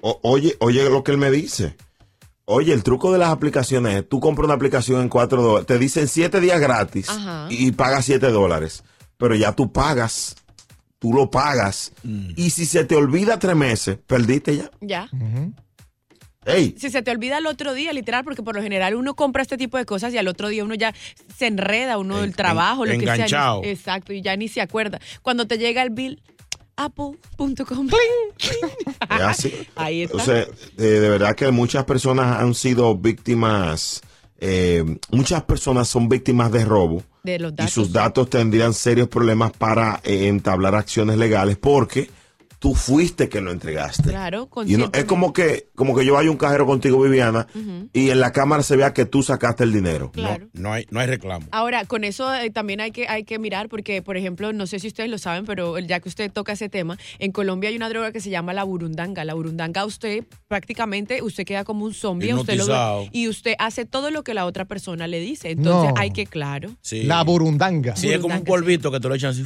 O- 0.00 0.18
oye, 0.22 0.56
oye 0.60 0.88
lo 0.90 1.04
que 1.04 1.12
él 1.12 1.18
me 1.18 1.30
dice. 1.30 1.76
Oye, 2.46 2.72
el 2.72 2.82
truco 2.82 3.12
de 3.12 3.18
las 3.18 3.28
aplicaciones 3.30 3.94
es, 3.96 4.08
tú 4.08 4.18
compras 4.18 4.46
una 4.46 4.54
aplicación 4.54 5.02
en 5.02 5.08
4 5.08 5.40
dólares, 5.40 5.66
te 5.66 5.78
dicen 5.78 6.08
7 6.08 6.40
días 6.40 6.58
gratis 6.60 7.08
Ajá. 7.08 7.46
y 7.48 7.70
pagas 7.70 8.06
7 8.06 8.28
dólares, 8.30 8.82
pero 9.16 9.36
ya 9.36 9.54
tú 9.54 9.70
pagas, 9.70 10.34
tú 10.98 11.12
lo 11.12 11.30
pagas, 11.30 11.92
y 12.34 12.50
si 12.50 12.66
se 12.66 12.84
te 12.84 12.96
olvida 12.96 13.38
tres 13.38 13.54
meses, 13.54 13.98
perdiste 14.04 14.56
ya. 14.56 14.70
Ya. 14.80 15.08
Si 16.44 16.90
se 16.90 17.02
te 17.02 17.10
olvida 17.10 17.36
el 17.38 17.46
otro 17.46 17.74
día, 17.74 17.92
literal, 17.92 18.24
porque 18.24 18.42
por 18.42 18.54
lo 18.56 18.62
general 18.62 18.94
uno 18.94 19.14
compra 19.14 19.42
este 19.42 19.58
tipo 19.58 19.76
de 19.76 19.84
cosas 19.84 20.14
y 20.14 20.18
al 20.18 20.26
otro 20.26 20.48
día 20.48 20.64
uno 20.64 20.74
ya 20.74 20.94
se 21.36 21.46
enreda, 21.46 21.98
uno 21.98 22.16
En- 22.16 22.22
del 22.22 22.36
trabajo, 22.36 22.86
lo 22.86 22.92
que 22.92 23.00
sea. 23.04 23.14
enganchado. 23.14 23.60
Exacto, 23.62 24.14
y 24.14 24.22
ya 24.22 24.34
ni 24.36 24.48
se 24.48 24.62
acuerda. 24.62 25.00
Cuando 25.20 25.46
te 25.46 25.58
llega 25.58 25.82
el 25.82 25.90
bill, 25.90 26.22
apple.com. 26.76 27.88
Ahí 29.76 30.02
está. 30.02 30.16
O 30.16 30.20
sea, 30.20 30.38
eh, 30.40 30.46
de 30.78 31.08
verdad 31.10 31.34
que 31.36 31.50
muchas 31.50 31.84
personas 31.84 32.40
han 32.40 32.54
sido 32.54 32.96
víctimas, 32.96 34.00
eh, 34.38 34.82
muchas 35.10 35.42
personas 35.42 35.88
son 35.88 36.08
víctimas 36.08 36.50
de 36.52 36.64
robo. 36.64 37.02
de 37.22 37.38
los 37.38 37.52
y 37.52 37.56
datos. 37.56 37.72
sus 37.74 37.92
datos 37.92 38.30
tendrían 38.30 38.72
serios 38.72 39.08
problemas 39.08 39.52
para 39.52 40.00
eh, 40.04 40.26
entablar 40.28 40.74
acciones 40.74 41.18
legales 41.18 41.58
porque 41.58 42.08
tú 42.60 42.74
fuiste 42.74 43.28
que 43.30 43.40
lo 43.40 43.50
entregaste. 43.52 44.10
Claro, 44.10 44.48
Y 44.66 44.76
no- 44.76 44.90
es 44.92 45.06
como 45.06 45.32
que, 45.32 45.68
como 45.74 45.96
que 45.96 46.04
yo 46.04 46.12
vaya 46.12 46.28
a 46.28 46.30
un 46.30 46.36
cajero 46.36 46.66
contigo, 46.66 47.00
Viviana, 47.00 47.46
y 47.94 48.10
en 48.10 48.20
la 48.20 48.32
cámara 48.32 48.62
se 48.62 48.76
vea 48.76 48.92
que 48.92 49.06
tú 49.06 49.22
sacaste 49.22 49.64
el 49.64 49.72
dinero. 49.72 50.12
Claro. 50.12 50.46
No, 50.52 50.60
no 50.68 50.72
hay, 50.74 50.86
no 50.90 51.00
hay 51.00 51.06
reclamo. 51.06 51.46
Ahora, 51.52 51.86
con 51.86 52.04
eso 52.04 52.32
eh, 52.34 52.50
también 52.50 52.82
hay 52.82 52.90
que, 52.92 53.08
hay 53.08 53.24
que 53.24 53.38
mirar, 53.38 53.70
porque, 53.70 54.02
por 54.02 54.18
ejemplo, 54.18 54.52
no 54.52 54.66
sé 54.66 54.78
si 54.78 54.88
ustedes 54.88 55.08
lo 55.08 55.16
saben, 55.16 55.46
pero 55.46 55.78
ya 55.78 56.00
que 56.00 56.10
usted 56.10 56.30
toca 56.30 56.52
ese 56.52 56.68
tema, 56.68 56.98
en 57.18 57.32
Colombia 57.32 57.70
hay 57.70 57.76
una 57.76 57.88
droga 57.88 58.12
que 58.12 58.20
se 58.20 58.28
llama 58.28 58.52
la 58.52 58.62
burundanga. 58.64 59.24
La 59.24 59.32
burundanga, 59.32 59.86
usted 59.86 60.24
prácticamente, 60.46 61.22
usted 61.22 61.44
queda 61.46 61.64
como 61.64 61.86
un 61.86 61.94
zombie, 61.94 62.34
usted 62.34 62.58
lo 62.58 63.08
y 63.10 63.26
usted 63.28 63.54
hace 63.58 63.86
todo 63.86 64.10
lo 64.10 64.22
que 64.22 64.34
la 64.34 64.44
otra 64.44 64.66
persona 64.66 65.06
le 65.06 65.18
dice. 65.20 65.50
Entonces 65.52 65.92
No. 65.94 65.98
hay 65.98 66.10
que, 66.10 66.26
claro, 66.26 66.70
Sí. 66.82 67.04
La 67.04 67.22
burundanga. 67.24 67.96
Sí, 67.96 68.10
es 68.12 68.18
como 68.18 68.34
un 68.34 68.44
polvito 68.44 68.90
que 68.92 69.00
te 69.00 69.08
lo 69.08 69.14
echan 69.14 69.30
así. 69.30 69.44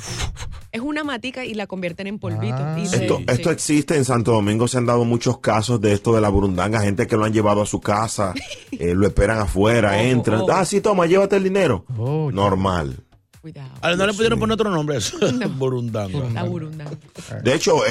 Es 0.75 0.81
una 0.83 1.04
matica 1.04 1.45
y 1.45 1.54
la 1.54 1.66
convierten 1.66 2.07
en 2.09 2.19
polvito. 2.19 2.57
Ah. 2.59 2.76
Y 2.78 2.87
se- 2.87 2.97
Esto, 3.04 3.19
sí. 3.19 3.25
esto 3.28 3.50
existe 3.50 3.97
en 3.97 4.04
Santo 4.04 4.33
Domingo, 4.33 4.69
se 4.69 4.76
han 4.78 4.87
dado 4.87 5.04
muchos 5.04 5.38
casos 5.38 5.81
de 5.81 5.93
esto 5.93 6.14
de 6.14 6.21
la 6.21 6.28
burundanga, 6.28 6.81
gente 6.83 7.07
que 7.07 7.16
lo 7.16 7.25
han 7.25 7.33
llevado 7.33 7.62
a 7.62 7.66
su 7.66 7.81
casa, 7.81 8.35
eh, 8.73 8.93
lo 8.95 9.07
esperan 9.07 9.38
afuera, 9.38 9.93
Ojo, 9.93 10.00
entran, 10.00 10.43
ah, 10.50 10.64
sí, 10.64 10.81
toma, 10.81 11.07
llévate 11.07 11.37
el 11.37 11.45
dinero. 11.45 11.85
Oh, 11.97 12.31
Normal. 12.33 12.97
Cuidado. 13.40 13.71
Ahora, 13.83 13.97
no 13.97 14.07
le 14.07 14.14
pudieron 14.14 14.38
poner 14.38 14.54
otro 14.54 14.71
nombre 14.71 14.97
a 14.97 14.99
eso. 14.99 15.19
Burundanga. 15.59 16.31
La 16.31 16.45
burundanga. 16.45 16.93
De 17.43 17.54
hecho, 17.54 17.85
eh, 17.85 17.90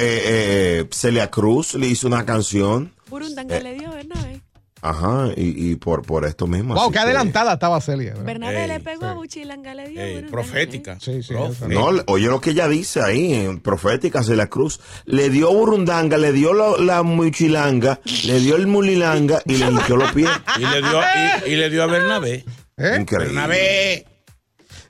eh, 0.80 0.88
Celia 0.90 1.30
Cruz 1.30 1.74
le 1.74 1.86
hizo 1.86 2.06
una 2.08 2.24
canción, 2.26 2.92
Burundanga 3.08 3.56
Eh. 3.58 3.62
le 3.62 3.74
dio, 3.74 3.90
Bernabé. 3.92 4.40
Ajá, 4.84 5.28
y, 5.36 5.70
y 5.72 5.76
por, 5.76 6.02
por 6.02 6.24
esto 6.24 6.46
mismo. 6.46 6.74
Wow, 6.74 6.88
qué 6.88 6.94
que- 6.94 6.98
adelantada 7.00 7.54
estaba 7.54 7.80
Celia. 7.80 8.10
¿verdad? 8.10 8.24
Bernabé 8.24 8.62
Ey, 8.62 8.68
le 8.68 8.80
pegó 8.80 9.06
a. 9.06 9.14
Buchilanga, 9.14 9.74
le 9.74 9.88
dio. 9.88 10.00
Eh, 10.00 10.06
burundanga, 10.14 10.30
profética. 10.30 10.98
Sí, 11.00 11.22
sí. 11.22 11.34
No, 11.68 11.90
oye 12.06 12.26
lo 12.28 12.40
que 12.40 12.50
ella 12.50 12.68
dice 12.68 13.00
ahí, 13.02 13.32
en 13.34 13.60
Profética 13.60 14.22
Celia 14.22 14.46
Cruz. 14.48 14.80
Le 15.06 15.30
dio 15.30 15.52
burundanga, 15.52 16.16
le 16.18 16.32
dio 16.32 16.52
la, 16.54 16.76
la 16.78 17.02
muchilanga, 17.02 18.00
le 18.24 18.38
dio 18.40 18.56
el 18.56 18.66
mulilanga 18.66 19.40
y 19.46 19.56
le 19.56 19.70
limpió 19.70 19.96
los 19.96 20.12
pies. 20.12 20.30
Y 20.58 20.60
le 20.60 20.82
dio, 20.82 21.00
y, 21.46 21.50
y 21.52 21.56
le 21.56 21.70
dio 21.70 21.82
a 21.82 21.86
Bernabé. 21.86 22.44
¿Eh? 22.76 22.96
Increíble. 23.00 23.34
Bernabé. 23.34 24.06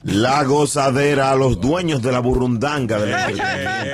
La 0.02 0.44
gozadera 0.44 1.30
a 1.30 1.34
los 1.34 1.58
dueños 1.62 2.02
de 2.02 2.12
la 2.12 2.18
burundanga. 2.18 2.98
de 2.98 3.10
la- 3.10 3.93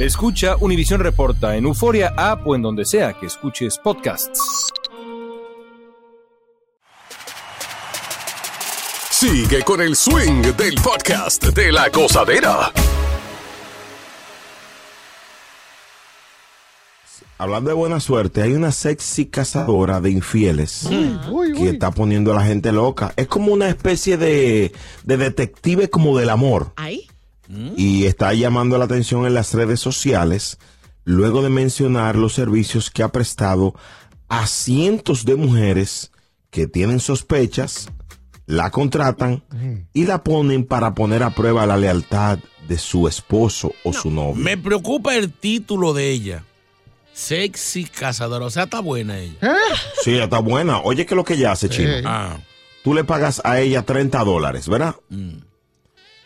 Escucha 0.00 0.56
Univisión 0.58 1.02
Reporta 1.02 1.58
en 1.58 1.66
Euforia 1.66 2.14
App 2.16 2.46
o 2.46 2.56
en 2.56 2.62
donde 2.62 2.86
sea 2.86 3.12
que 3.12 3.26
escuches 3.26 3.76
podcasts. 3.76 4.72
Sigue 9.10 9.62
con 9.62 9.82
el 9.82 9.94
swing 9.94 10.40
del 10.56 10.74
podcast 10.76 11.44
de 11.48 11.70
la 11.70 11.90
gozadera. 11.90 12.72
Hablando 17.36 17.68
de 17.68 17.74
buena 17.74 18.00
suerte, 18.00 18.40
hay 18.40 18.54
una 18.54 18.72
sexy 18.72 19.26
cazadora 19.26 20.00
de 20.00 20.12
infieles 20.12 20.88
que 21.54 21.68
está 21.68 21.90
poniendo 21.90 22.32
a 22.32 22.36
la 22.36 22.46
gente 22.46 22.72
loca. 22.72 23.12
Es 23.16 23.26
como 23.26 23.52
una 23.52 23.68
especie 23.68 24.16
de, 24.16 24.72
de 25.04 25.16
detective 25.18 25.90
como 25.90 26.16
del 26.18 26.30
amor. 26.30 26.72
Y 27.76 28.06
está 28.06 28.32
llamando 28.32 28.78
la 28.78 28.84
atención 28.84 29.26
en 29.26 29.34
las 29.34 29.54
redes 29.54 29.80
sociales 29.80 30.58
luego 31.04 31.42
de 31.42 31.50
mencionar 31.50 32.16
los 32.16 32.34
servicios 32.34 32.90
que 32.90 33.02
ha 33.02 33.08
prestado 33.08 33.74
a 34.28 34.46
cientos 34.46 35.24
de 35.24 35.34
mujeres 35.36 36.12
que 36.50 36.66
tienen 36.66 37.00
sospechas, 37.00 37.88
la 38.46 38.70
contratan 38.70 39.44
y 39.92 40.06
la 40.06 40.22
ponen 40.22 40.64
para 40.64 40.94
poner 40.94 41.22
a 41.22 41.30
prueba 41.30 41.66
la 41.66 41.76
lealtad 41.76 42.38
de 42.68 42.78
su 42.78 43.08
esposo 43.08 43.72
o 43.84 43.92
su 43.92 44.10
novio. 44.10 44.42
Me 44.42 44.56
preocupa 44.56 45.16
el 45.16 45.32
título 45.32 45.92
de 45.92 46.10
ella. 46.10 46.44
Sexy 47.12 47.84
cazadora. 47.84 48.46
O 48.46 48.50
sea, 48.50 48.64
está 48.64 48.80
buena 48.80 49.18
ella. 49.18 49.36
Sí, 50.02 50.16
está 50.16 50.38
buena. 50.38 50.80
Oye, 50.80 51.04
¿qué 51.06 51.14
es 51.14 51.16
lo 51.16 51.24
que 51.24 51.34
ella 51.34 51.52
hace, 51.52 51.68
Chino? 51.68 51.90
Eh. 51.90 52.02
Ah. 52.04 52.38
Tú 52.82 52.94
le 52.94 53.04
pagas 53.04 53.42
a 53.44 53.60
ella 53.60 53.82
30 53.82 54.24
dólares, 54.24 54.68
¿verdad? 54.68 54.94
Mm. 55.10 55.49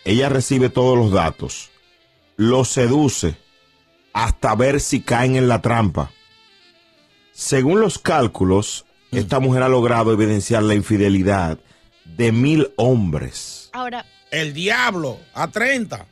Ella 0.04 0.28
recibe 0.28 0.68
todos 0.68 0.96
los 0.98 1.10
datos, 1.12 1.70
lo 2.36 2.64
seduce 2.64 3.36
hasta 4.12 4.54
ver 4.54 4.80
si 4.80 5.00
caen 5.00 5.36
en 5.36 5.48
la 5.48 5.60
trampa. 5.62 6.10
Según 7.32 7.80
los 7.80 7.98
cálculos, 7.98 8.84
Mm. 9.10 9.16
esta 9.18 9.40
mujer 9.40 9.62
ha 9.62 9.68
logrado 9.68 10.12
evidenciar 10.12 10.62
la 10.62 10.74
infidelidad 10.74 11.58
de 12.04 12.32
mil 12.32 12.68
hombres. 12.76 13.70
Ahora, 13.72 14.04
El 14.30 14.52
diablo, 14.52 15.20
a 15.32 15.46
30. 15.48 16.06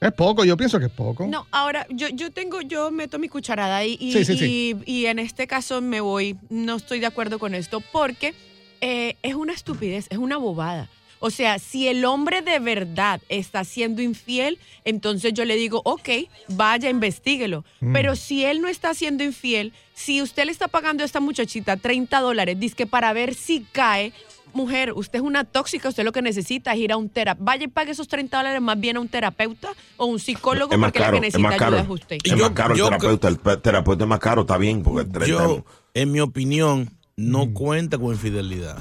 Es 0.00 0.12
poco, 0.12 0.44
yo 0.44 0.56
pienso 0.56 0.78
que 0.78 0.86
es 0.86 0.92
poco. 0.92 1.26
no, 1.26 1.46
ahora 1.50 1.84
yo, 1.90 2.08
yo 2.08 2.30
tengo, 2.30 2.60
yo 2.62 2.90
meto 2.92 3.18
mi 3.18 3.28
cucharada 3.28 3.76
ahí 3.78 3.96
y, 4.00 4.12
Sí, 4.12 4.24
sí, 4.24 4.38
sí. 4.38 4.76
y- 4.86 4.92
y 4.92 5.06
en 5.06 5.18
este 5.18 5.46
caso 5.48 5.80
me 5.82 6.00
voy, 6.00 6.38
no 6.50 6.76
estoy 6.76 7.00
de 7.00 7.06
acuerdo 7.06 7.38
con 7.40 7.54
esto 7.56 7.80
porque 7.92 8.32
eh, 8.80 9.16
es 9.22 9.34
una 9.34 9.52
estupidez, 9.52 10.06
es 10.10 10.18
una 10.18 10.36
bobada. 10.38 10.88
O 11.20 11.30
sea, 11.30 11.58
si 11.58 11.86
el 11.86 12.04
hombre 12.04 12.40
de 12.42 12.58
verdad 12.58 13.20
está 13.28 13.62
siendo 13.64 14.00
infiel, 14.02 14.58
entonces 14.84 15.32
yo 15.34 15.44
le 15.44 15.54
digo, 15.56 15.82
ok, 15.84 16.08
vaya, 16.48 16.88
investiguelo. 16.90 17.64
Mm. 17.80 17.92
Pero 17.92 18.16
si 18.16 18.44
él 18.44 18.60
no 18.62 18.68
está 18.68 18.94
siendo 18.94 19.22
infiel, 19.22 19.72
si 19.94 20.22
usted 20.22 20.46
le 20.46 20.52
está 20.52 20.66
pagando 20.68 21.02
a 21.02 21.06
esta 21.06 21.20
muchachita 21.20 21.76
30 21.76 22.20
dólares, 22.20 22.58
dice 22.58 22.86
para 22.86 23.12
ver 23.12 23.34
si 23.34 23.60
cae, 23.70 24.12
mujer, 24.54 24.92
usted 24.94 25.18
es 25.18 25.24
una 25.24 25.44
tóxica, 25.44 25.90
usted 25.90 26.04
lo 26.04 26.10
que 26.12 26.22
necesita 26.22 26.72
es 26.72 26.78
ir 26.80 26.90
a 26.90 26.96
un 26.96 27.08
terapeuta. 27.10 27.44
Vaya 27.44 27.64
y 27.64 27.68
pague 27.68 27.92
esos 27.92 28.08
30 28.08 28.36
dólares 28.38 28.60
más 28.62 28.80
bien 28.80 28.96
a 28.96 29.00
un 29.00 29.08
terapeuta 29.08 29.68
o 29.98 30.06
un 30.06 30.18
psicólogo 30.18 30.70
porque 30.70 30.98
la 30.98 31.04
caro, 31.06 31.20
que 31.20 31.26
es 31.28 31.34
necesita 31.34 31.66
ayuda 31.66 31.80
es 31.82 31.88
usted. 31.88 32.18
Es 32.24 32.36
más 32.36 32.50
caro 32.50 32.72
el 32.74 32.78
yo- 32.78 32.86
terapeuta. 32.86 33.28
El 33.28 33.36
pe- 33.38 33.56
terapeuta 33.58 34.04
es 34.04 34.08
más 34.08 34.18
caro, 34.20 34.40
está 34.40 34.56
bien, 34.56 34.82
porque 34.82 35.04
30 35.04 35.26
Yo, 35.26 35.64
en 35.94 36.10
mi 36.12 36.20
opinión, 36.20 36.90
no 37.16 37.44
Mm. 37.46 37.52
cuenta 37.52 37.98
con 37.98 38.12
infidelidad. 38.12 38.78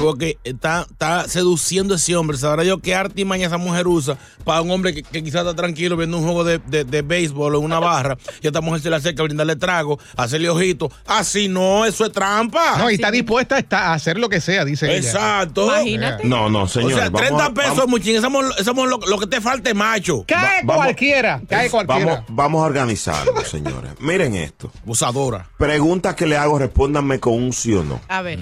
Porque 0.00 0.38
está, 0.44 0.86
está 0.90 1.28
seduciendo 1.28 1.94
a 1.94 1.96
ese 1.96 2.16
hombre. 2.16 2.36
Sabrá 2.38 2.64
yo 2.64 2.78
qué 2.78 2.94
artimaña 2.94 3.46
esa 3.46 3.58
mujer 3.58 3.86
usa 3.86 4.16
para 4.44 4.60
un 4.62 4.70
hombre 4.70 4.94
que, 4.94 5.02
que 5.02 5.22
quizás 5.22 5.40
está 5.42 5.54
tranquilo 5.54 5.96
viendo 5.96 6.18
un 6.18 6.24
juego 6.24 6.44
de, 6.44 6.58
de, 6.58 6.84
de 6.84 7.02
béisbol 7.02 7.54
en 7.56 7.62
una 7.62 7.78
barra 7.78 8.16
y 8.42 8.46
a 8.46 8.50
esta 8.50 8.60
mujer 8.60 8.80
se 8.80 8.90
le 8.90 8.96
acerca 8.96 9.22
a 9.22 9.24
brindarle 9.24 9.56
trago, 9.56 9.98
a 10.16 10.24
hacerle 10.24 10.48
ojitos. 10.48 10.92
Así 11.06 11.48
no, 11.48 11.84
eso 11.84 12.04
es 12.04 12.12
trampa. 12.12 12.78
No, 12.78 12.90
y 12.90 12.94
está 12.94 13.10
dispuesta 13.10 13.56
a 13.56 13.58
estar- 13.60 13.82
a 13.84 13.92
hacer 13.94 14.18
lo 14.18 14.28
que 14.28 14.40
sea, 14.40 14.64
dice 14.64 14.86
ella. 14.86 14.96
Exacto. 15.08 15.66
Imagínate. 15.66 16.24
No, 16.26 16.48
no, 16.50 16.62
O 16.62 16.68
señor. 16.68 16.92
sea, 16.94 17.10
30 17.10 17.54
pesos, 17.54 17.86
muchín. 17.88 18.20
Somos, 18.20 18.44
somos 18.64 18.88
lo, 18.88 18.98
lo 18.98 19.18
que 19.18 19.26
te 19.26 19.40
falte, 19.40 19.74
macho. 19.74 20.24
Cae 20.26 20.64
Va- 20.64 20.74
cualquiera, 20.76 21.40
cae 21.48 21.70
cualquiera. 21.70 22.04
Vamos, 22.14 22.24
vamos 22.28 22.62
a 22.62 22.66
organizarnos, 22.66 23.48
señores. 23.48 23.92
Miren 24.00 24.34
esto. 24.34 24.70
Abusadora. 24.82 25.48
Pregunta 25.58 26.14
que 26.16 26.26
le 26.26 26.36
hago, 26.36 26.58
respóndanme 26.58 27.20
con 27.20 27.34
un 27.34 27.52
sí 27.52 27.72
o 27.74 27.82
no. 27.84 28.00
A 28.08 28.22
ver, 28.22 28.38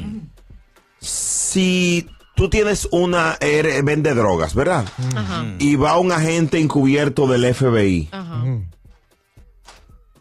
Si 1.00 2.08
tú 2.34 2.48
tienes 2.50 2.88
una, 2.92 3.36
eres- 3.40 3.84
vende 3.84 4.14
drogas, 4.14 4.54
¿verdad? 4.54 4.84
ajá, 5.16 5.44
Y 5.58 5.76
va 5.76 5.98
un 5.98 6.12
agente 6.12 6.58
encubierto 6.60 7.26
del 7.26 7.44
FBI. 7.54 8.08
ajá. 8.12 8.44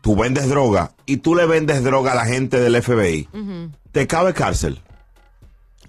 Tú 0.01 0.15
vendes 0.15 0.48
droga 0.48 0.93
y 1.05 1.17
tú 1.17 1.36
le 1.36 1.46
vendes 1.46 1.84
droga 1.84 2.13
a 2.13 2.15
la 2.15 2.25
gente 2.25 2.60
del 2.60 2.81
FBI. 2.81 3.27
¿Te 3.91 4.07
cabe 4.07 4.34
cárcel? 4.34 4.81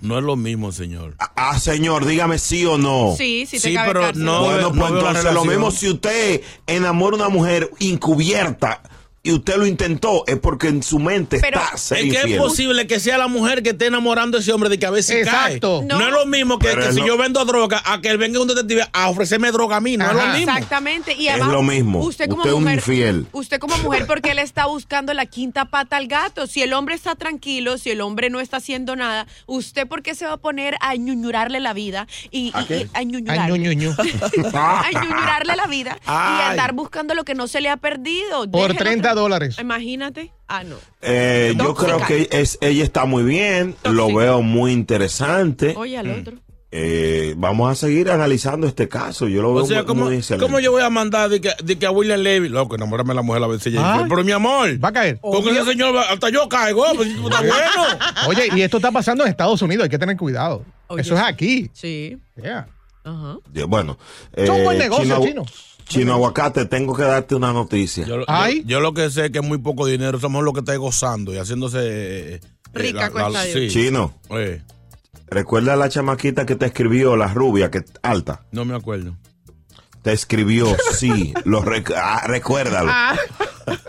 No 0.00 0.18
es 0.18 0.24
lo 0.24 0.34
mismo, 0.36 0.72
señor. 0.72 1.14
Ah, 1.36 1.58
señor, 1.58 2.04
dígame 2.04 2.38
sí 2.38 2.64
o 2.64 2.78
no. 2.78 3.14
Sí, 3.16 3.46
sí 3.46 3.60
te 3.60 3.68
Sí, 3.68 3.74
cabe 3.74 3.88
pero 3.88 4.00
cárcel. 4.00 4.24
no- 4.24 4.40
bueno, 4.44 4.60
no 4.60 4.72
pues 4.72 4.90
entonces 4.92 5.34
lo 5.34 5.44
mismo 5.44 5.70
si 5.70 5.90
usted 5.90 6.40
enamora 6.66 7.14
a 7.16 7.18
una 7.20 7.28
mujer 7.28 7.70
encubierta 7.80 8.80
y 9.28 9.32
usted 9.34 9.56
lo 9.56 9.66
intentó, 9.66 10.24
es 10.26 10.38
porque 10.38 10.68
en 10.68 10.82
su 10.82 10.98
mente 10.98 11.38
Pero- 11.40 11.60
está 11.60 11.76
ser 11.76 11.98
Es 11.98 12.12
que 12.22 12.32
es 12.34 12.38
posible 12.38 12.86
que 12.86 12.98
sea 13.00 13.18
la 13.18 13.28
mujer 13.28 13.62
que 13.62 13.70
esté 13.70 13.86
enamorando 13.86 14.38
a 14.38 14.40
ese 14.40 14.52
hombre 14.52 14.68
de 14.70 14.78
que 14.78 14.86
a 14.86 14.90
veces 14.90 15.26
Exacto. 15.26 15.80
cae. 15.80 15.86
No. 15.88 15.98
No. 15.98 16.06
es 16.06 16.12
lo 16.12 16.26
mismo 16.26 16.58
que, 16.58 16.70
es 16.72 16.94
si 16.94 17.00
lo- 17.00 17.06
yo 17.06 17.16
vendo 17.18 17.44
droga 17.44 17.82
a 17.84 18.00
que 18.00 18.08
él 18.08 18.18
venga 18.18 18.40
un 18.40 18.48
detective 18.48 18.86
a 18.92 19.08
ofrecerme 19.08 19.52
droga 19.52 19.76
a 19.76 19.80
mí. 19.80 19.96
No 19.96 20.06
es 20.06 20.12
lo 20.14 20.26
mismo. 20.28 20.52
Exactamente. 20.52 21.14
Y 21.14 21.28
Es 21.28 21.34
además, 21.34 21.52
lo 21.52 21.62
mismo. 21.62 21.98
Usted 22.00 22.28
como 22.28 22.42
Usted 22.42 22.50
es 22.50 22.56
un 22.56 22.62
mujer, 22.62 22.78
infiel. 22.78 23.26
Usted 23.32 23.58
como 23.58 23.76
mujer, 23.78 24.06
porque 24.06 24.30
él 24.30 24.38
está 24.38 24.66
buscando 24.66 25.12
la 25.14 25.26
quinta 25.26 25.66
pata 25.66 25.96
al 25.96 26.06
gato. 26.08 26.46
Si 26.46 26.62
el 26.62 26.72
hombre 26.72 26.94
está 26.94 27.14
tranquilo, 27.14 27.76
si 27.78 27.90
el 27.90 28.00
hombre 28.00 28.30
no 28.30 28.40
está 28.40 28.56
haciendo 28.58 28.96
nada, 28.96 29.26
¿usted 29.46 29.86
por 29.86 30.02
qué 30.02 30.14
se 30.14 30.24
va 30.26 30.32
a 30.34 30.36
poner 30.38 30.76
a 30.80 30.94
ñuñurarle 30.96 31.60
la 31.60 31.74
vida? 31.74 32.06
Y, 32.30 32.50
¿A 32.54 32.62
y- 32.62 32.64
qué? 32.66 32.76
y- 32.78 32.82
a 32.84 32.88
Ay, 32.94 33.06
ñuñurar. 33.06 33.50
ñu, 33.50 33.56
ñu, 33.56 33.72
ñu. 33.72 33.90
a 34.54 34.84
ñuñurarle 34.92 35.56
la 35.56 35.66
vida 35.66 35.96
y 36.00 36.04
Ay. 36.06 36.50
andar 36.50 36.72
buscando 36.72 37.14
lo 37.14 37.24
que 37.24 37.34
no 37.34 37.46
se 37.48 37.60
le 37.60 37.68
ha 37.68 37.76
perdido. 37.76 38.50
Por 38.50 38.72
Déjelo 38.72 38.78
30 38.78 39.12
tra- 39.12 39.14
dólares. 39.18 39.56
Imagínate. 39.60 40.32
Ah, 40.48 40.64
no. 40.64 40.76
Eh, 41.02 41.54
yo 41.58 41.74
creo 41.74 41.98
que 42.06 42.28
es, 42.32 42.58
ella 42.60 42.84
está 42.84 43.04
muy 43.04 43.22
bien, 43.22 43.76
lo 43.84 44.12
veo 44.14 44.42
muy 44.42 44.72
interesante. 44.72 45.74
Oye, 45.76 45.98
al 45.98 46.10
otro. 46.10 46.36
Eh, 46.70 47.32
vamos 47.38 47.70
a 47.70 47.74
seguir 47.74 48.10
analizando 48.10 48.66
este 48.66 48.88
caso. 48.90 49.26
Yo 49.26 49.40
lo 49.40 49.54
veo 49.54 49.64
O 49.64 49.66
sea, 49.66 49.78
muy, 49.78 49.86
¿cómo, 49.86 50.04
muy 50.04 50.16
excelente. 50.16 50.44
cómo 50.44 50.60
yo 50.60 50.70
voy 50.70 50.82
a 50.82 50.90
mandar 50.90 51.30
de 51.30 51.40
que, 51.40 51.50
de 51.64 51.78
que 51.78 51.86
a 51.86 51.90
William 51.90 52.20
Levy, 52.20 52.50
loco, 52.50 52.74
enamórame 52.74 53.12
a 53.12 53.14
la 53.14 53.22
mujer 53.22 53.42
a 53.42 53.46
ver 53.46 53.58
si 53.58 53.70
ella 53.70 53.92
infiel? 53.92 54.08
Pero 54.08 54.22
mi 54.24 54.32
amor, 54.32 54.84
Va 54.84 54.88
a 54.88 54.92
caer. 54.92 55.18
con 55.20 55.48
ese 55.48 55.64
señor 55.64 55.96
hasta 55.96 56.28
yo 56.28 56.46
caigo, 56.48 56.84
pues 56.94 57.08
está 57.08 57.40
bueno. 57.40 57.98
Oye, 58.28 58.48
y 58.54 58.60
esto 58.60 58.76
está 58.76 58.92
pasando 58.92 59.24
en 59.24 59.30
Estados 59.30 59.62
Unidos, 59.62 59.84
hay 59.84 59.90
que 59.90 59.98
tener 59.98 60.16
cuidado. 60.18 60.62
Oye, 60.88 61.00
Eso 61.00 61.14
es 61.14 61.22
aquí. 61.22 61.70
Sí. 61.72 62.18
Yeah. 62.36 62.68
Ajá. 63.02 63.38
Ya, 63.54 63.64
Bueno, 63.64 63.98
Es 64.34 64.50
un 64.50 64.56
eh, 64.56 64.64
buen 64.64 64.78
negocio, 64.78 65.04
Chino, 65.04 65.26
Chino. 65.26 65.44
Chino 65.88 66.12
Aguacate, 66.14 66.66
tengo 66.66 66.94
que 66.94 67.02
darte 67.02 67.34
una 67.34 67.52
noticia. 67.52 68.06
Yo, 68.06 68.18
yo- 68.20 68.24
Ay. 68.28 68.62
yo 68.66 68.80
lo 68.80 68.92
que 68.94 69.10
sé 69.10 69.26
es 69.26 69.30
que 69.30 69.38
es 69.38 69.44
muy 69.44 69.58
poco 69.58 69.86
dinero, 69.86 70.20
somos 70.20 70.44
lo 70.44 70.52
que 70.52 70.60
está 70.60 70.74
gozando 70.76 71.32
y 71.34 71.38
haciéndose... 71.38 71.78
eh, 72.34 72.40
Rica 72.74 73.00
la- 73.00 73.10
cuesta 73.10 73.30
la- 73.30 73.44
sí. 73.44 73.68
Chino, 73.68 74.14
Eh, 74.30 74.62
recuerda 75.28 75.72
a 75.72 75.76
la 75.76 75.88
chamaquita 75.88 76.44
que 76.46 76.54
te 76.56 76.66
escribió, 76.66 77.16
la 77.16 77.28
rubia, 77.28 77.70
que 77.70 77.82
alta. 78.02 78.42
no 78.52 78.64
me 78.64 78.74
acuerdo. 78.74 79.16
Te 80.02 80.12
escribió, 80.12 80.74
sí, 80.94 81.34
lo 81.44 81.62
rec- 81.62 81.92
ah, 81.96 82.22
recuérdalo. 82.26 82.92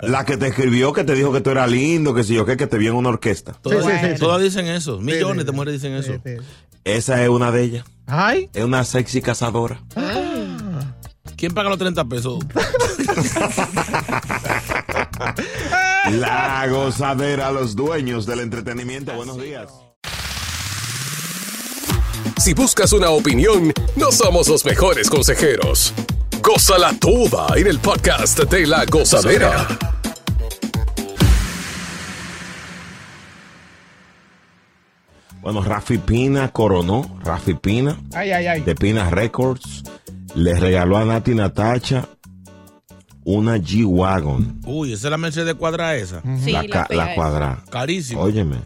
La 0.02 0.26
que 0.26 0.38
te 0.38 0.48
escribió, 0.48 0.92
que 0.92 1.04
te 1.04 1.14
dijo 1.14 1.32
que 1.32 1.40
tú 1.42 1.52
eras 1.52 1.70
lindo, 1.70 2.14
que 2.14 2.24
si 2.24 2.34
yo 2.34 2.46
qué, 2.46 2.58
que 2.58 2.68
te 2.68 2.78
vio 2.78 2.92
en 2.92 2.98
una 2.98 3.10
orquesta. 3.10 3.54
Todas, 3.62 3.86
sí, 3.86 3.92
sí, 4.02 4.08
sí. 4.14 4.20
todas 4.20 4.42
dicen 4.42 4.68
eso, 4.68 5.00
millones 5.00 5.42
sí, 5.44 5.46
de 5.46 5.52
mujeres 5.52 5.74
dicen 5.76 5.94
eso. 5.94 6.14
Sí, 6.14 6.20
sí. 6.26 6.44
Esa 6.84 7.22
es 7.24 7.30
una 7.30 7.52
de 7.52 7.64
ellas. 7.64 7.86
Ay. 8.08 8.50
Es 8.54 8.64
una 8.64 8.84
sexy 8.84 9.22
cazadora. 9.22 9.82
¿Quién 11.40 11.54
paga 11.54 11.70
los 11.70 11.80
30 11.80 12.04
pesos? 12.04 12.40
La 16.12 16.68
gozadera, 16.70 17.50
los 17.54 17.78
dueños 17.78 18.26
del 18.26 18.42
entretenimiento. 18.42 19.14
Buenos 19.14 19.42
días. 19.42 19.70
Si 22.40 22.54
buscas 22.54 22.92
una 22.92 23.12
opinión, 23.12 23.72
no 23.96 24.12
somos 24.12 24.50
los 24.50 24.66
mejores 24.66 25.10
consejeros. 25.10 25.94
Gózala 26.44 26.94
toda 27.00 27.48
en 27.56 27.68
el 27.68 27.80
podcast 27.80 28.38
de 28.40 28.68
la 28.68 28.84
gozadera. 28.84 29.66
Bueno, 35.42 35.64
Rafi 35.64 35.98
Pina 36.00 36.52
coronó. 36.52 37.20
Rafi 37.24 37.54
Pina 37.54 37.98
Ay, 38.14 38.32
ay, 38.32 38.48
ay. 38.48 38.62
de 38.62 38.76
Pina 38.76 39.10
Records. 39.10 39.84
Le 40.36 40.54
regaló 40.60 40.98
a 40.98 41.06
Nati 41.06 41.34
Natacha 41.36 42.08
una 43.26 43.58
G-Wagon. 43.58 44.62
Uy, 44.66 44.94
esa 44.94 45.08
es 45.08 45.12
la 45.12 45.18
Mercedes 45.18 45.54
cuadra 45.56 45.96
esa. 45.96 46.22
Sí, 46.44 46.52
la, 46.52 47.14
cuadra. 47.16 47.64
Carísimo. 47.70 48.22
Óyeme. 48.22 48.58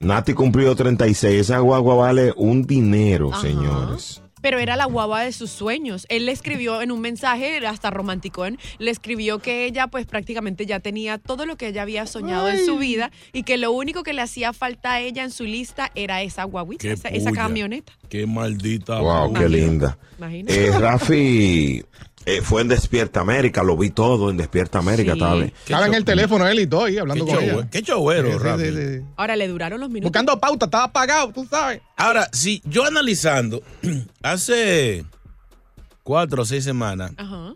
Nati 0.00 0.34
cumplió 0.34 0.74
36. 0.74 1.40
Esa 1.40 1.58
guagua 1.58 1.96
vale 1.96 2.32
un 2.36 2.62
dinero, 2.62 3.30
Ajá. 3.32 3.40
señores. 3.42 4.22
Pero 4.44 4.58
era 4.58 4.76
la 4.76 4.84
guava 4.84 5.22
de 5.22 5.32
sus 5.32 5.48
sueños. 5.48 6.04
Él 6.10 6.26
le 6.26 6.32
escribió 6.32 6.82
en 6.82 6.92
un 6.92 7.00
mensaje, 7.00 7.66
hasta 7.66 7.88
romántico, 7.88 8.44
le 8.78 8.90
escribió 8.90 9.38
que 9.38 9.64
ella 9.64 9.86
pues 9.86 10.04
prácticamente 10.04 10.66
ya 10.66 10.80
tenía 10.80 11.16
todo 11.16 11.46
lo 11.46 11.56
que 11.56 11.68
ella 11.68 11.80
había 11.80 12.04
soñado 12.04 12.50
en 12.50 12.62
su 12.66 12.76
vida 12.76 13.10
y 13.32 13.44
que 13.44 13.56
lo 13.56 13.72
único 13.72 14.02
que 14.02 14.12
le 14.12 14.20
hacía 14.20 14.52
falta 14.52 14.92
a 14.92 15.00
ella 15.00 15.24
en 15.24 15.30
su 15.30 15.44
lista 15.44 15.90
era 15.94 16.20
esa 16.20 16.44
guaguita, 16.44 16.82
Qué 16.82 16.92
esa, 16.92 17.08
esa 17.08 17.32
camioneta. 17.32 17.94
Qué 18.10 18.26
maldita. 18.26 19.00
Wow, 19.00 19.32
qué 19.32 19.48
linda. 19.48 19.96
Imagínate. 20.18 20.66
Eh, 20.66 20.78
Rafi 20.78 21.84
eh, 22.26 22.40
fue 22.42 22.62
en 22.62 22.68
Despierta 22.68 23.20
América, 23.20 23.62
lo 23.62 23.76
vi 23.76 23.90
todo 23.90 24.30
en 24.30 24.36
Despierta 24.36 24.78
América. 24.78 25.12
Sí. 25.14 25.52
Estaba 25.64 25.86
en 25.86 25.94
el 25.94 26.04
teléfono 26.04 26.46
él 26.48 26.60
y 26.60 26.66
todo 26.66 26.84
ahí 26.84 26.94
Qué, 26.94 27.00
hablando 27.00 27.26
con 27.26 27.42
ella. 27.42 27.68
qué 27.70 27.82
showero, 27.82 28.28
Sí, 28.28 28.32
sí, 28.32 28.38
Rafi. 28.38 28.64
sí, 28.64 28.72
sí. 28.98 29.04
Ahora 29.16 29.36
le 29.36 29.48
duraron 29.48 29.80
los 29.80 29.88
minutos. 29.90 30.10
Buscando 30.10 30.40
pauta, 30.40 30.64
estaba 30.66 30.84
apagado, 30.84 31.32
tú 31.32 31.46
sabes. 31.46 31.80
Ahora, 31.96 32.28
si 32.32 32.62
yo 32.64 32.84
analizando, 32.84 33.62
hace 34.22 35.04
cuatro 36.02 36.42
o 36.42 36.44
seis 36.44 36.64
semanas, 36.64 37.12
Ajá. 37.16 37.54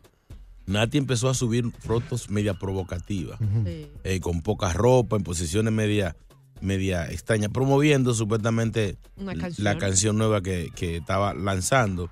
Nati 0.67 0.99
empezó 0.99 1.31
a 1.31 1.35
subir 1.35 1.65
fotos 1.81 2.29
media 2.29 2.55
provocativas, 2.55 3.39
Sí. 3.65 3.91
eh, 4.05 4.21
con 4.21 4.43
poca 4.43 4.73
ropa, 4.75 5.17
en 5.17 5.23
posiciones 5.23 5.73
media, 5.73 6.15
media 6.61 7.11
extrañas, 7.11 7.51
promoviendo 7.51 8.13
supuestamente 8.13 8.99
canción. 9.39 9.65
la 9.65 9.79
canción 9.79 10.19
nueva 10.19 10.43
que, 10.43 10.71
que 10.77 10.97
estaba 10.99 11.33
lanzando. 11.33 12.11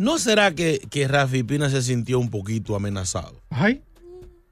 ¿No 0.00 0.18
será 0.18 0.54
que, 0.54 0.80
que 0.90 1.06
Rafi 1.06 1.42
Pina 1.42 1.68
se 1.68 1.82
sintió 1.82 2.18
un 2.18 2.30
poquito 2.30 2.74
amenazado? 2.74 3.38
Ay, 3.50 3.82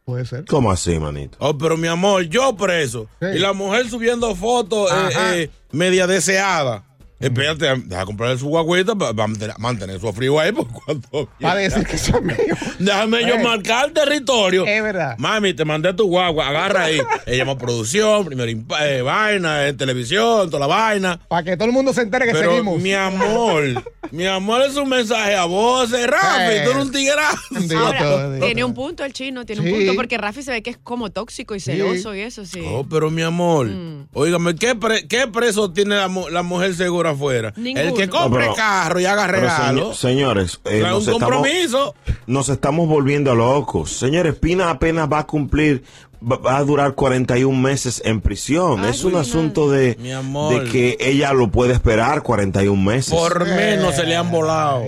puede 0.05 0.27
ser. 0.27 0.45
¿Cómo 0.45 0.71
así, 0.71 0.99
manito? 0.99 1.39
Oh, 1.41 1.57
pero 1.57 1.79
mi 1.79 1.89
amor, 1.89 2.25
yo 2.25 2.55
preso. 2.55 3.09
Sí. 3.19 3.29
Y 3.37 3.39
la 3.39 3.55
mujer 3.55 3.89
subiendo 3.89 4.35
fotos 4.35 4.91
eh, 4.93 5.09
eh, 5.17 5.51
media 5.73 6.07
deseada. 6.07 6.85
Espérate, 7.21 7.67
deja 7.87 8.05
comprarle 8.07 8.39
su 8.39 8.47
guagüita 8.47 8.95
para 8.95 9.13
mantener, 9.13 9.59
mantener 9.59 10.01
su 10.01 10.13
frío 10.13 10.39
ahí. 10.39 10.53
Por 10.59 10.69
cuando 10.69 11.29
Para 11.41 11.57
decir 11.57 11.85
que 11.85 11.99
son 11.99 12.25
míos. 12.27 12.39
Déjame 12.79 13.23
yo 13.23 13.35
Eh. 13.35 13.43
marcar 13.43 13.87
el 13.89 13.93
territorio. 13.93 14.65
Es 14.67 14.83
verdad. 14.83 15.17
Mami, 15.19 15.53
te 15.55 15.65
mandé 15.65 15.93
tu 15.95 16.07
guagua, 16.07 16.49
agarra 16.49 16.85
ahí. 16.85 17.01
Ella 17.27 17.39
llama 17.39 17.59
producción, 17.59 18.25
primero 18.25 18.51
eh, 18.81 19.03
vaina, 19.03 19.67
eh, 19.67 19.73
televisión, 19.73 20.49
toda 20.49 20.61
la 20.61 20.67
vaina. 20.69 21.19
Para 21.29 21.43
que 21.43 21.57
todo 21.57 21.67
el 21.67 21.73
mundo 21.73 21.93
se 21.93 22.03
entere 22.03 22.27
que 22.27 22.33
Pero 22.33 22.51
seguimos. 22.53 22.81
mi 22.81 22.93
amor, 22.95 23.65
mi 24.13 24.27
amor 24.27 24.63
es 24.63 24.77
un 24.77 24.89
mensaje 24.89 25.35
a 25.35 25.45
vos, 25.45 25.93
eh, 25.93 26.07
Rafi, 26.07 26.65
tú 26.65 26.71
eres 26.71 26.77
un 26.85 26.93
tigrazo. 26.93 27.39
Digo 27.61 27.81
Ahora, 27.81 28.39
tiene 28.41 28.63
un 28.65 28.75
punto 28.75 29.05
el 29.05 29.13
chino, 29.13 29.45
tiene 29.45 29.63
Sí. 29.63 29.69
un 29.69 29.75
punto, 29.79 29.95
porque 29.97 30.19
Rafi 30.19 30.43
se 30.45 30.53
ve 30.53 30.63
que 30.63 30.71
es 30.71 30.79
como 30.79 31.11
tóxico 31.11 31.55
y 31.57 31.61
celoso 31.61 32.15
y 32.15 32.21
eso, 32.21 32.47
sí. 32.47 32.63
Oh, 32.65 32.87
pero 32.89 33.11
mi 33.11 33.23
amor, 33.23 33.67
Mm. 33.67 34.07
óigame, 34.13 34.55
¿qué, 34.55 34.75
pre- 34.77 35.07
qué 35.09 35.27
preso 35.27 35.73
tiene 35.73 35.97
la, 35.97 36.07
mu- 36.09 36.29
la 36.29 36.43
mujer 36.43 36.75
segura 36.75 37.08
afuera? 37.11 37.53
Ninguno. 37.57 37.89
El 37.89 37.95
que 37.95 38.09
compre 38.09 38.47
No, 38.47 38.53
pero- 38.53 38.55
carro 38.57 39.01
y 39.01 39.05
haga 39.05 39.27
regalo. 39.27 39.93
señor- 39.93 39.95
señores, 39.97 40.61
eh, 40.65 40.83
un 40.83 40.89
nos, 40.91 41.09
estamos, 41.09 41.21
compromiso. 41.23 41.95
nos 42.27 42.49
estamos 42.49 42.89
volviendo 42.89 43.35
locos. 43.35 43.91
Señores, 43.93 44.35
Pina 44.37 44.71
apenas 44.71 45.09
va 45.11 45.21
a 45.21 45.27
cumplir, 45.27 45.83
va, 46.21 46.57
a 46.57 46.65
durar 46.65 46.95
41 46.95 47.61
meses 47.61 48.03
en 48.05 48.21
prisión. 48.21 48.85
Ay, 48.85 48.91
es 48.91 49.05
un 49.05 49.15
asunto 49.17 49.71
de, 49.71 49.97
Mi 50.01 50.13
amor. 50.13 50.65
de 50.65 50.71
que 50.71 50.97
ella 51.01 51.33
lo 51.33 51.51
puede 51.51 51.73
esperar 51.73 52.23
41 52.23 52.83
meses. 52.83 53.13
Por 53.15 53.47
menos 53.47 53.95
se 53.95 54.05
le 54.05 54.17
han 54.17 54.31
volado. 54.31 54.85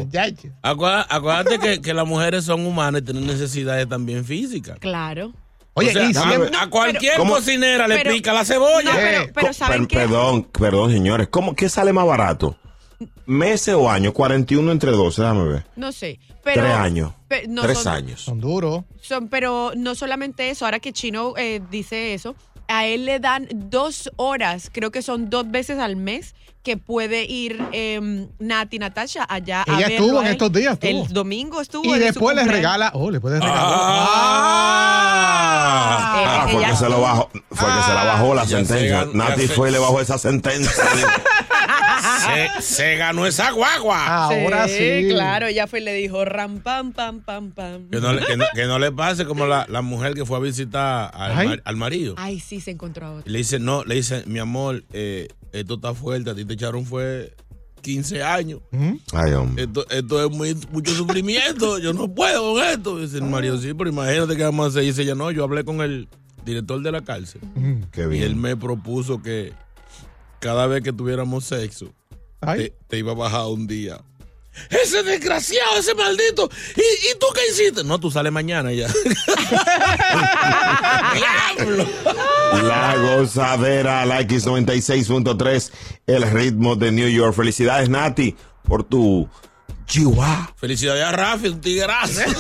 Acuérdate, 0.63 1.15
acuérdate 1.15 1.59
que, 1.59 1.81
que 1.81 1.95
las 1.95 2.07
mujeres 2.07 2.45
son 2.45 2.67
humanas 2.67 3.03
y 3.03 3.05
tienen 3.05 3.27
necesidades 3.27 3.89
también 3.89 4.25
físicas. 4.25 4.79
Claro. 4.81 5.33
Oye, 5.75 5.91
O 5.91 5.93
sea, 5.93 6.03
y 6.05 6.11
a- 6.11 6.23
siempre- 6.23 6.59
a, 6.59 6.67
cualquier 6.69 7.17
¿Cómo? 7.17 7.35
cocinera 7.35 7.87
le 7.87 7.97
Pero- 7.99 8.11
pica 8.13 8.33
la 8.33 8.45
cebolla. 8.45 8.93
No, 8.93 8.99
Eh, 8.99 9.03
pero, 9.11 9.33
pero 9.35 9.47
Co- 9.49 9.53
¿saben 9.53 9.87
per- 9.87 9.89
qué? 9.89 9.97
Perdón, 9.97 10.43
perdón, 10.45 10.91
señores. 10.93 11.29
¿Cómo, 11.29 11.55
¿Qué 11.55 11.69
sale 11.69 11.93
más 11.93 12.07
barato? 12.07 12.57
¿Meses 13.27 13.75
o 13.75 13.89
años? 13.91 14.13
41 14.13 14.73
entre 14.73 14.91
12, 14.91 15.23
déjame 15.23 15.45
ver. 15.45 15.67
No 15.77 15.93
sé. 15.93 16.19
Pero, 16.43 16.63
Tres 16.63 16.75
años. 16.75 17.13
pe- 17.29 17.47
no 17.49 17.63
Tres 17.63 17.79
son- 17.79 17.93
años. 17.95 18.21
son 18.21 18.41
duros. 18.41 18.85
son- 19.01 19.29
pero 19.29 19.73
no 19.77 19.95
solamente 19.95 20.51
eso, 20.51 20.65
ahora 20.65 20.81
que 20.81 20.93
Chino 20.93 21.35
eh, 21.37 21.61
dice 21.71 22.15
eso, 22.15 22.35
a 22.71 22.87
él 22.87 23.05
le 23.05 23.19
dan 23.21 23.49
dos 23.53 24.11
horas, 24.17 24.71
creo 24.73 24.91
que 24.91 25.03
son 25.03 25.29
dos 25.29 25.51
veces 25.51 25.79
al 25.79 25.97
mes, 25.97 26.35
que 26.63 26.77
puede 26.77 27.25
ir 27.25 27.61
eh, 27.73 28.27
Nati 28.39 28.79
Natasha 28.79 29.27
allá 29.29 29.65
a 29.67 29.79
Ella 29.79 29.89
verlo 29.89 30.05
estuvo 30.05 30.21
a 30.21 30.27
en 30.27 30.31
estos 30.33 30.53
días, 30.53 30.73
estuvo. 30.75 31.05
El 31.07 31.13
domingo 31.13 31.61
estuvo. 31.61 31.97
Y 31.97 31.99
después 31.99 32.37
le 32.37 32.45
regala. 32.45 32.91
Oh, 32.95 33.11
le 33.11 33.19
puedes 33.21 33.41
regalar. 33.41 33.65
Ah. 34.93 36.17
Eh, 36.17 36.21
Ah, 36.23 36.49
fue 36.51 36.65
que 36.65 36.77
se 36.77 36.89
lo 36.89 37.01
bajó, 37.01 37.31
fue 37.51 37.69
que 37.69 37.83
se 37.83 37.95
la 37.95 38.05
bajó 38.05 38.35
la 38.35 38.47
sentencia. 38.47 39.07
Nati 39.13 39.49
fue 39.49 39.69
y 39.69 39.73
le 39.73 39.79
bajó 39.79 40.01
esa 40.01 40.19
sentencia. 40.19 40.85
Se, 42.03 42.63
se 42.63 42.97
ganó 42.97 43.27
esa 43.27 43.51
guagua. 43.53 44.07
Ahora 44.25 44.69
sí. 44.69 45.07
Claro, 45.11 45.47
ella 45.47 45.67
fue 45.67 45.81
y 45.81 45.85
le 45.85 45.93
dijo 45.95 46.25
ram, 46.25 46.61
pam, 46.61 46.93
pam, 46.93 47.21
pam, 47.21 47.51
pam. 47.53 47.89
Que, 47.91 48.01
no, 48.01 48.13
le- 48.13 48.25
que 48.27 48.37
no- 48.37 48.45
que 48.55 48.65
no 48.67 48.79
le 48.79 48.93
pase 48.93 49.25
como 49.25 49.47
la, 49.47 49.67
la 49.69 49.83
mujer 49.83 50.15
que 50.15 50.25
fue 50.25 50.37
a 50.37 50.41
visitar 50.41 51.11
al, 51.15 51.39
Ay. 51.39 51.49
mar- 51.49 51.63
al 51.65 51.77
marido. 51.77 52.15
Ay, 52.19 52.41
sí, 52.41 52.61
se 52.61 52.71
encontró 52.73 53.07
a 53.07 53.11
Y 53.11 53.19
otro. 53.19 53.33
le 53.33 53.39
dice, 53.39 53.59
no, 53.59 53.85
le 53.85 53.95
dice, 53.97 54.23
mi 54.27 54.39
amor, 54.39 54.85
eh, 54.93 55.29
esto 55.53 55.75
está 55.75 55.95
fuerte, 55.95 56.31
a 56.31 56.35
ti 56.35 56.45
te 56.45 56.55
echaron 56.55 56.85
fue 56.87 57.35
15 57.83 58.23
años. 58.23 58.61
Ay, 59.13 59.33
hombre. 59.33 59.65
Esto, 59.65 59.89
esto 59.91 60.25
es 60.25 60.31
muy, 60.31 60.55
mucho 60.71 60.93
sufrimiento, 60.95 61.79
yo 61.81 61.93
no 61.93 62.09
puedo 62.15 62.55
con 62.55 62.63
esto. 62.65 62.99
Dice 62.99 63.17
el 63.17 63.25
marido, 63.25 63.59
sí, 63.59 63.73
pero 63.75 63.91
imagínate 63.91 64.37
qué 64.37 64.45
vamos 64.45 64.67
a 64.67 64.69
hacer. 64.69 64.85
Y 64.85 64.87
dice 64.89 65.03
ella, 65.03 65.15
no, 65.15 65.31
yo 65.31 65.45
hablé 65.45 65.65
con 65.65 65.81
el 65.81 66.09
director 66.45 66.81
de 66.83 66.93
la 66.93 67.03
cárcel. 67.03 67.41
Qué 67.93 68.01
Y 68.03 68.05
él 68.05 68.09
bien. 68.35 68.41
me 68.41 68.57
propuso 68.57 69.23
que 69.23 69.53
cada 70.41 70.67
vez 70.67 70.83
que 70.83 70.93
tuviéramos 70.93 71.45
sexo, 71.45 71.93
te 72.89 72.99
iba 72.99 73.13
a 73.13 73.15
bajar 73.15 73.47
un 73.47 73.67
día. 73.67 74.01
Ese 74.69 75.03
desgraciado, 75.05 75.79
ese 75.79 75.95
maldito. 75.95 76.51
¿Y, 76.77 76.81
y 76.81 77.19
tú 77.19 77.27
qué 77.35 77.41
hiciste? 77.51 77.85
No, 77.85 78.01
tú 78.01 78.11
sales 78.11 78.33
mañana 78.33 78.73
ya. 78.73 78.89
Diablo. 81.57 81.87
La 82.63 82.97
gozadera, 82.97 84.05
la 84.05 84.21
X96.3, 84.23 85.71
el 86.07 86.31
ritmo 86.31 86.75
de 86.77 86.93
New 86.93 87.09
York. 87.09 87.35
Felicidades, 87.35 87.89
Nati, 87.89 88.37
por 88.65 88.85
tu 88.85 89.29
chihuahua. 89.87 90.53
Felicidades 90.57 91.05
a 91.05 91.13
Rafi, 91.13 91.49
un 91.49 91.61
tigrazo. 91.61 92.21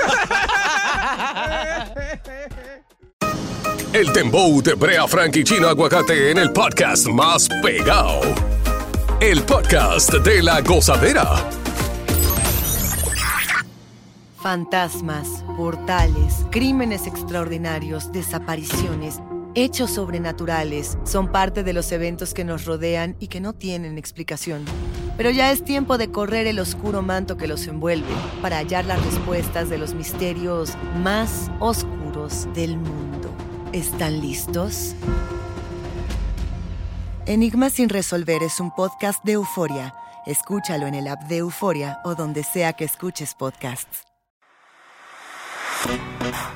El 3.92 4.12
Dembow 4.12 4.62
de 4.62 4.74
Brea 4.74 5.08
Frank 5.08 5.34
y 5.34 5.42
Chino 5.42 5.66
Aguacate 5.66 6.30
en 6.30 6.38
el 6.38 6.52
podcast 6.52 7.08
más 7.08 7.48
pegado. 7.60 8.20
El 9.20 9.42
podcast 9.42 10.14
de 10.14 10.44
la 10.44 10.60
gozadera. 10.60 11.44
Fantasmas, 14.40 15.44
portales, 15.56 16.46
crímenes 16.52 17.08
extraordinarios, 17.08 18.12
desapariciones, 18.12 19.18
hechos 19.56 19.90
sobrenaturales 19.90 20.96
son 21.02 21.32
parte 21.32 21.64
de 21.64 21.72
los 21.72 21.90
eventos 21.90 22.32
que 22.32 22.44
nos 22.44 22.66
rodean 22.66 23.16
y 23.18 23.26
que 23.26 23.40
no 23.40 23.54
tienen 23.54 23.98
explicación. 23.98 24.66
Pero 25.16 25.30
ya 25.30 25.50
es 25.50 25.64
tiempo 25.64 25.98
de 25.98 26.12
correr 26.12 26.46
el 26.46 26.60
oscuro 26.60 27.02
manto 27.02 27.36
que 27.36 27.48
los 27.48 27.66
envuelve 27.66 28.06
para 28.40 28.58
hallar 28.58 28.84
las 28.84 29.04
respuestas 29.04 29.68
de 29.68 29.78
los 29.78 29.94
misterios 29.94 30.74
más 31.02 31.50
oscuros 31.58 32.46
del 32.54 32.76
mundo. 32.76 33.09
¿Están 33.72 34.20
listos? 34.20 34.96
Enigma 37.26 37.70
sin 37.70 37.88
resolver 37.88 38.42
es 38.42 38.58
un 38.58 38.74
podcast 38.74 39.24
de 39.24 39.32
euforia. 39.32 39.94
Escúchalo 40.26 40.88
en 40.88 40.96
el 40.96 41.06
app 41.06 41.22
de 41.28 41.36
Euforia 41.36 42.00
o 42.04 42.16
donde 42.16 42.42
sea 42.42 42.72
que 42.72 42.84
escuches 42.84 43.34
podcasts. 43.34 44.02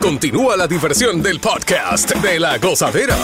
Continúa 0.01 0.57
la 0.57 0.67
diversión 0.67 1.23
del 1.23 1.39
podcast 1.39 2.11
de 2.17 2.41
la 2.41 2.59
gozadera. 2.59 3.17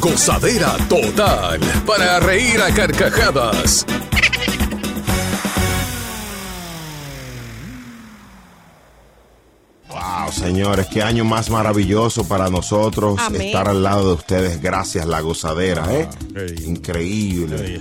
Gozadera 0.00 0.76
total. 0.88 1.60
Para 1.86 2.20
reír 2.20 2.60
a 2.60 2.72
carcajadas. 2.74 3.86
Señores, 10.40 10.86
qué 10.86 11.02
año 11.02 11.24
más 11.24 11.50
maravilloso 11.50 12.26
para 12.26 12.48
nosotros 12.50 13.16
Amén. 13.18 13.42
estar 13.42 13.68
al 13.68 13.82
lado 13.82 14.08
de 14.08 14.14
ustedes. 14.14 14.60
Gracias, 14.60 15.06
la 15.06 15.20
gozadera, 15.20 15.86
¿eh? 15.94 16.08
qué- 16.34 16.62
Increíble. 16.64 17.80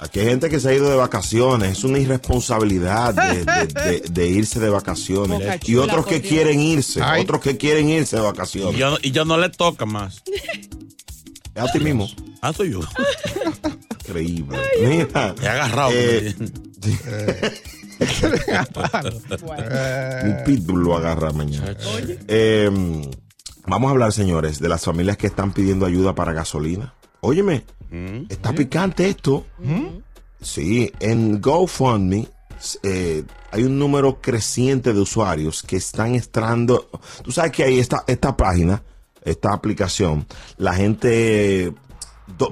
Aquí 0.00 0.20
hay 0.20 0.26
gente 0.26 0.48
que 0.48 0.60
se 0.60 0.68
ha 0.68 0.74
ido 0.74 0.88
de 0.90 0.96
vacaciones. 0.96 1.78
Es 1.78 1.84
una 1.84 1.98
irresponsabilidad 1.98 3.14
de, 3.14 3.44
de- 3.44 3.66
de- 3.66 4.00
de 4.10 4.28
irse 4.28 4.60
de 4.60 4.68
vacaciones. 4.70 5.38
Boca 5.40 5.58
Y 5.66 5.74
otros 5.76 6.06
que 6.06 6.20
quieren 6.20 6.60
irse. 6.60 7.00
Ay. 7.02 7.22
Otros 7.22 7.40
que 7.40 7.56
quieren 7.56 7.88
irse 7.88 8.16
de 8.16 8.22
Y 8.22 8.24
vacaciones. 8.24 8.78
yo, 8.78 8.96
y 9.02 9.10
yo 9.10 9.24
no 9.24 9.36
le 9.38 9.48
toca 9.48 9.86
más. 9.86 10.22
Es 11.54 11.62
a 11.62 11.72
ti 11.72 11.80
mismo. 11.80 12.08
Ah, 12.40 12.52
soy 12.52 12.70
yo. 12.72 12.80
Increíble. 14.06 14.56
Mira. 14.80 15.34
He 15.42 15.48
agarrado. 15.48 15.90
Eh, 15.92 16.34
Un 20.24 20.44
pitbull 20.44 20.82
lo 20.82 20.96
agarra 20.96 21.32
mañana. 21.32 21.76
Eh, 22.28 22.70
vamos 23.66 23.88
a 23.88 23.90
hablar, 23.92 24.12
señores, 24.12 24.60
de 24.60 24.68
las 24.68 24.84
familias 24.84 25.16
que 25.16 25.26
están 25.26 25.52
pidiendo 25.52 25.86
ayuda 25.86 26.14
para 26.14 26.32
gasolina. 26.32 26.94
Óyeme, 27.20 27.64
está 28.28 28.52
picante 28.52 29.08
esto. 29.08 29.46
Sí, 30.40 30.92
en 31.00 31.40
GoFundMe 31.40 32.28
eh, 32.82 33.24
hay 33.50 33.64
un 33.64 33.78
número 33.78 34.20
creciente 34.20 34.92
de 34.92 35.00
usuarios 35.00 35.62
que 35.62 35.76
están 35.76 36.14
extrando. 36.14 36.88
Tú 37.22 37.32
sabes 37.32 37.52
que 37.52 37.64
hay 37.64 37.78
esta, 37.78 38.04
esta 38.06 38.36
página, 38.36 38.82
esta 39.24 39.52
aplicación, 39.52 40.26
la 40.56 40.74
gente 40.74 41.72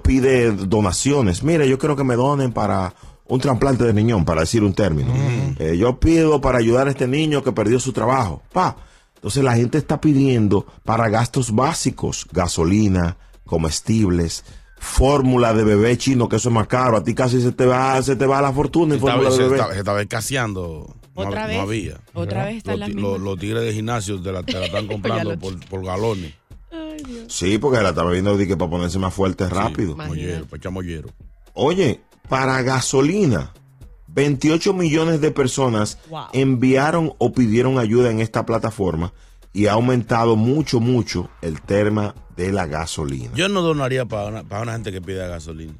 pide 0.02 0.52
donaciones. 0.52 1.42
Mire, 1.42 1.68
yo 1.68 1.78
quiero 1.78 1.96
que 1.96 2.04
me 2.04 2.16
donen 2.16 2.52
para 2.52 2.94
un 3.28 3.40
trasplante 3.40 3.84
de 3.84 3.92
riñón, 3.92 4.24
para 4.24 4.42
decir 4.42 4.62
un 4.62 4.72
término. 4.72 5.12
Eh, 5.58 5.76
yo 5.78 5.98
pido 5.98 6.40
para 6.40 6.58
ayudar 6.58 6.86
a 6.88 6.90
este 6.90 7.08
niño 7.08 7.42
que 7.42 7.52
perdió 7.52 7.80
su 7.80 7.92
trabajo. 7.92 8.42
Pa. 8.52 8.76
Entonces 9.16 9.42
la 9.42 9.54
gente 9.56 9.78
está 9.78 10.00
pidiendo 10.00 10.66
para 10.84 11.08
gastos 11.08 11.52
básicos, 11.54 12.26
gasolina, 12.32 13.16
comestibles, 13.44 14.44
fórmula 14.78 15.54
de 15.54 15.64
bebé 15.64 15.96
chino, 15.98 16.28
que 16.28 16.36
eso 16.36 16.50
es 16.50 16.54
más 16.54 16.68
caro. 16.68 16.96
A 16.98 17.02
ti 17.04 17.14
casi 17.14 17.40
se 17.40 17.50
te 17.52 17.66
va, 17.66 18.00
se 18.02 18.14
te 18.14 18.26
va 18.26 18.40
la 18.40 18.52
fortuna 18.52 18.94
en 18.94 19.00
fórmula 19.00 19.30
de 19.30 19.36
se 19.36 19.42
bebé. 19.42 19.56
estaba- 19.56 19.72
se 19.72 19.78
estaba 19.80 20.02
escaseando. 20.02 20.94
No, 21.16 21.22
¿Otra 21.22 21.46
vez? 21.46 21.56
no 21.56 21.62
había. 21.62 22.00
Otra 22.12 22.44
vez 22.44 22.58
están 22.58 22.78
Los, 22.80 22.90
los- 22.90 23.20
los 23.20 23.38
tigres 23.38 23.62
de 23.64 23.72
gimnasio 23.72 24.20
te 24.20 24.30
la, 24.32 24.42
te 24.42 24.52
la 24.52 24.66
están 24.66 24.86
comprando 24.88 25.30
lo- 25.32 25.38
por, 25.38 25.58
por 25.66 25.84
galones. 25.84 26.34
Sí, 27.28 27.58
porque 27.58 27.82
la 27.82 27.90
estaba 27.90 28.10
viendo 28.10 28.36
que 28.36 28.56
para 28.56 28.70
ponerse 28.70 28.98
más 28.98 29.12
fuerte 29.14 29.48
rápido. 29.48 29.96
Mollero, 29.96 30.44
para 30.46 30.58
echar 30.58 30.72
mollero. 30.72 31.08
Oye, 31.54 32.00
para 32.28 32.62
gasolina, 32.62 33.52
28 34.08 34.72
millones 34.72 35.20
de 35.20 35.30
personas 35.30 35.98
Wow. 36.08 36.26
enviaron 36.32 37.12
o 37.18 37.32
pidieron 37.32 37.78
ayuda 37.78 38.10
en 38.10 38.20
esta 38.20 38.46
plataforma 38.46 39.12
y 39.52 39.66
ha 39.66 39.72
aumentado 39.72 40.36
mucho, 40.36 40.80
mucho 40.80 41.28
el 41.42 41.60
tema 41.62 42.14
de 42.36 42.52
la 42.52 42.66
gasolina. 42.66 43.30
Yo 43.34 43.48
no 43.48 43.62
donaría 43.62 44.04
para 44.04 44.28
una, 44.28 44.44
para 44.44 44.62
una 44.62 44.72
gente 44.72 44.92
que 44.92 45.00
pida 45.00 45.26
gasolina. 45.26 45.72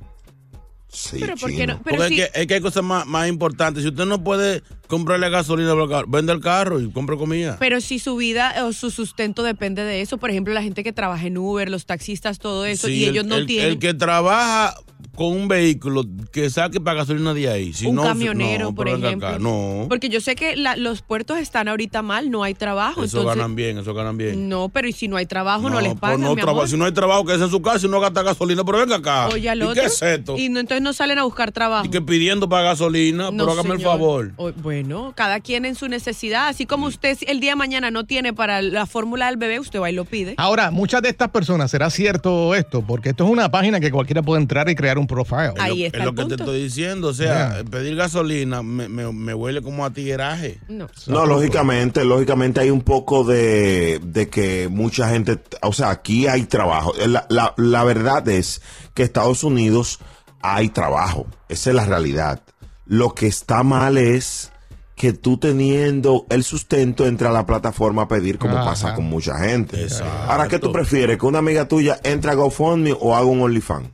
Sí, 0.89 1.19
Pero 1.21 1.37
¿por 1.37 1.51
qué 1.51 1.67
no? 1.67 1.81
Pero 1.85 1.97
Porque 1.99 2.09
sí, 2.15 2.21
es, 2.23 2.31
que, 2.31 2.41
es 2.41 2.47
que 2.47 2.55
hay 2.55 2.61
cosas 2.63 2.83
más, 2.83 3.05
más 3.07 3.29
importantes. 3.29 3.83
Si 3.83 3.91
usted 3.91 4.07
no 4.07 4.25
puede 4.25 4.63
comprarle 4.87 5.29
gasolina, 5.29 5.73
por 5.75 5.83
el 5.83 5.89
carro, 5.91 6.07
vende 6.09 6.33
el 6.33 6.41
carro 6.41 6.81
y 6.81 6.91
compre 6.91 7.19
comida. 7.19 7.57
pero 7.59 7.83
si 7.83 7.99
su 7.99 8.17
vida 8.17 8.55
o 8.65 8.73
su 8.73 8.91
sustento 8.91 9.43
depende 9.43 9.83
de 9.83 10.01
eso, 10.01 10.17
por 10.17 10.31
ejemplo, 10.31 10.55
la 10.55 10.63
gente 10.63 10.83
que 10.83 10.93
trabaja 10.95 11.27
en 11.27 11.37
Uber, 11.37 11.69
los 11.69 11.85
taxistas, 11.85 12.39
todo 12.39 12.65
eso, 12.65 12.87
Sí, 12.87 12.95
y 12.95 13.05
el- 13.05 13.11
ellos 13.11 13.27
no 13.27 13.37
el, 13.37 13.47
tienen 13.47 13.73
El 13.73 13.79
que 13.79 13.93
trabaja 13.93 14.75
con 15.17 15.33
un 15.33 15.49
vehículo 15.49 16.05
que 16.31 16.51
saque 16.51 16.81
para 16.81 16.99
gasolina 16.99 17.35
de 17.35 17.49
ahí. 17.49 17.73
Si 17.73 17.87
un 17.87 17.97
no, 17.97 18.03
camionero, 18.03 18.67
no, 18.67 18.75
por 18.75 18.89
ejemplo. 18.89 19.27
acá, 19.29 19.39
no. 19.39 19.87
Porque 19.89 20.09
yo 20.09 20.21
sé 20.21 20.37
que 20.37 20.57
la- 20.57 20.77
los 20.77 21.03
puertos 21.03 21.39
están 21.39 21.69
ahorita 21.69 22.03
mal, 22.03 22.31
no 22.31 22.43
hay 22.43 22.55
trabajo. 22.55 23.03
Eso 23.05 23.19
entonces, 23.19 23.37
ganan 23.39 23.57
bien, 23.57 23.79
eso 23.79 23.95
ganan 23.95 24.17
bien. 24.17 24.49
No, 24.49 24.69
pero 24.69 24.87
¿y 24.89 24.93
si 24.93 25.09
no 25.09 25.17
hay 25.17 25.27
trabajo, 25.27 25.69
no, 25.71 25.81
les 25.81 25.93
pues 25.93 26.01
pagan, 26.01 26.21
no 26.21 26.35
mi 26.35 26.43
traba- 26.43 26.53
amor? 26.53 26.69
Si 26.69 26.77
no 26.77 26.85
hay 26.85 26.93
trabajo, 26.93 27.25
que 27.25 27.35
es 27.35 27.41
en 27.41 27.51
su 27.51 27.61
casa 27.63 27.87
y 27.87 27.89
no 27.89 27.99
gasta 28.01 28.23
gasolina, 28.23 28.63
pero 28.65 28.79
venga 28.79 28.97
acá. 28.97 29.29
Oye, 29.29 29.49
al 29.49 29.59
¿Y 29.59 29.63
otro. 29.63 29.75
qué 29.83 29.87
es 29.87 30.03
esto? 30.03 30.37
Y 30.37 30.49
no, 30.49 30.61
entonces 30.61 30.83
no 30.83 30.93
salen 30.93 31.19
a 31.19 31.25
buscar 31.25 31.53
trabajo. 31.53 31.87
Y 31.87 31.91
que 31.91 32.01
pidiendo 32.03 32.49
para 32.49 32.65
gasolina, 32.65 33.31
No, 33.31 33.45
pero 33.45 33.53
hágame 33.53 33.71
el 33.71 33.77
señor. 33.79 33.93
favor. 33.93 34.33
O- 34.37 34.53
bueno, 34.53 35.13
cada 35.17 35.41
quien 35.41 35.65
en 35.65 35.75
su 35.75 35.89
necesidad. 35.89 36.49
Así 36.49 36.67
como 36.67 36.87
usted 36.87 37.17
si 37.17 37.25
el 37.29 37.41
día 37.41 37.53
de 37.53 37.57
mañana 37.57 37.91
no 37.91 38.05
tiene 38.05 38.33
para 38.35 38.61
la 38.63 38.87
fórmula 38.87 39.27
del 39.27 39.37
bebé, 39.37 39.59
usted 39.61 39.81
va 39.81 39.91
y 39.91 39.95
lo 39.95 40.05
pide. 40.05 40.35
Ahora, 40.37 40.71
muchas 40.71 41.03
de 41.03 41.09
estas 41.09 41.31
personas, 41.31 41.71
¿será 41.71 41.89
cierto 41.91 42.55
esto? 42.55 42.83
Porque 42.87 43.11
esto 43.11 43.25
es 43.25 43.31
una 43.31 43.51
página 43.51 43.81
que 43.81 43.91
cualquiera 43.91 44.23
puede 44.23 44.41
entrar 44.43 44.69
y 44.69 44.75
crear 44.75 44.99
un 44.99 45.06
profile. 45.07 45.53
Ahí 45.59 45.85
Es 45.85 45.93
está 45.93 46.05
lo 46.05 46.11
el 46.11 46.17
que 46.17 46.25
te 46.25 46.35
estoy 46.43 46.63
diciendo. 46.63 47.09
O 47.09 47.15
sea, 47.15 47.27
Yeah. 47.57 47.65
pedir 47.71 47.97
gasolina 47.97 48.63
me, 48.63 48.89
me- 48.89 49.13
me 49.13 49.35
huele 49.35 49.63
como 49.63 49.85
a 49.85 49.91
tigueraje. 49.93 50.61
No. 50.69 50.87
No, 51.07 51.27
lógicamente, 51.27 52.05
lógicamente 52.05 52.61
hay 52.61 52.71
un 52.71 52.83
poco 52.83 53.25
de, 53.25 54.01
de 54.03 54.29
que 54.29 54.69
mucha 54.71 55.09
gente, 55.09 55.39
o 55.63 55.73
sea, 55.73 55.91
aquí 55.91 56.27
hay 56.27 56.45
trabajo. 56.45 56.93
La, 57.07 57.27
la- 57.29 57.55
la 57.57 57.85
verdad 57.85 58.27
es 58.29 58.61
que 58.95 59.03
Estados 59.03 59.45
Unidos 59.45 59.99
hay 60.43 60.69
trabajo. 60.69 61.27
Esa 61.49 61.71
es 61.71 61.77
la 61.77 61.85
realidad. 61.87 62.43
Lo 62.87 63.15
que 63.15 63.27
está 63.27 63.63
mal 63.63 63.99
es 63.99 64.53
que 64.95 65.13
tú 65.13 65.37
teniendo 65.37 66.25
el 66.31 66.43
sustento 66.43 67.07
entra 67.07 67.29
a 67.29 67.33
la 67.33 67.45
plataforma 67.45 68.03
a 68.03 68.09
pedir 68.09 68.39
como 68.39 68.57
Ajá. 68.57 68.65
pasa 68.71 68.95
con 68.95 69.05
mucha 69.05 69.39
gente. 69.39 69.83
Exacto. 69.83 70.07
Ahora, 70.33 70.49
¿qué 70.49 70.59
tú 70.59 70.73
prefieres? 70.73 71.19
¿Que 71.19 71.27
una 71.27 71.41
amiga 71.41 71.69
tuya 71.69 71.99
entre 72.03 72.31
a 72.31 72.35
GoFundMe 72.35 72.97
o 72.99 73.15
haga 73.15 73.27
un 73.27 73.43
OnlyFans? 73.43 73.89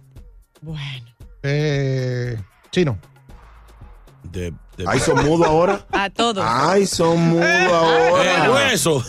Bueno. 0.63 1.07
Eh, 1.43 2.37
chino. 2.71 2.99
De, 4.23 4.53
de- 4.77 4.85
Ay, 4.87 5.01
son 5.01 5.25
mudos 5.27 5.47
ahora. 5.47 5.85
A 5.93 6.09
todos. 6.09 6.43
Ay, 6.47 6.87
son 6.87 7.21
mudos 7.21 7.45
el 7.47 7.67
ahora. 7.71 8.51
hueso. 8.53 9.05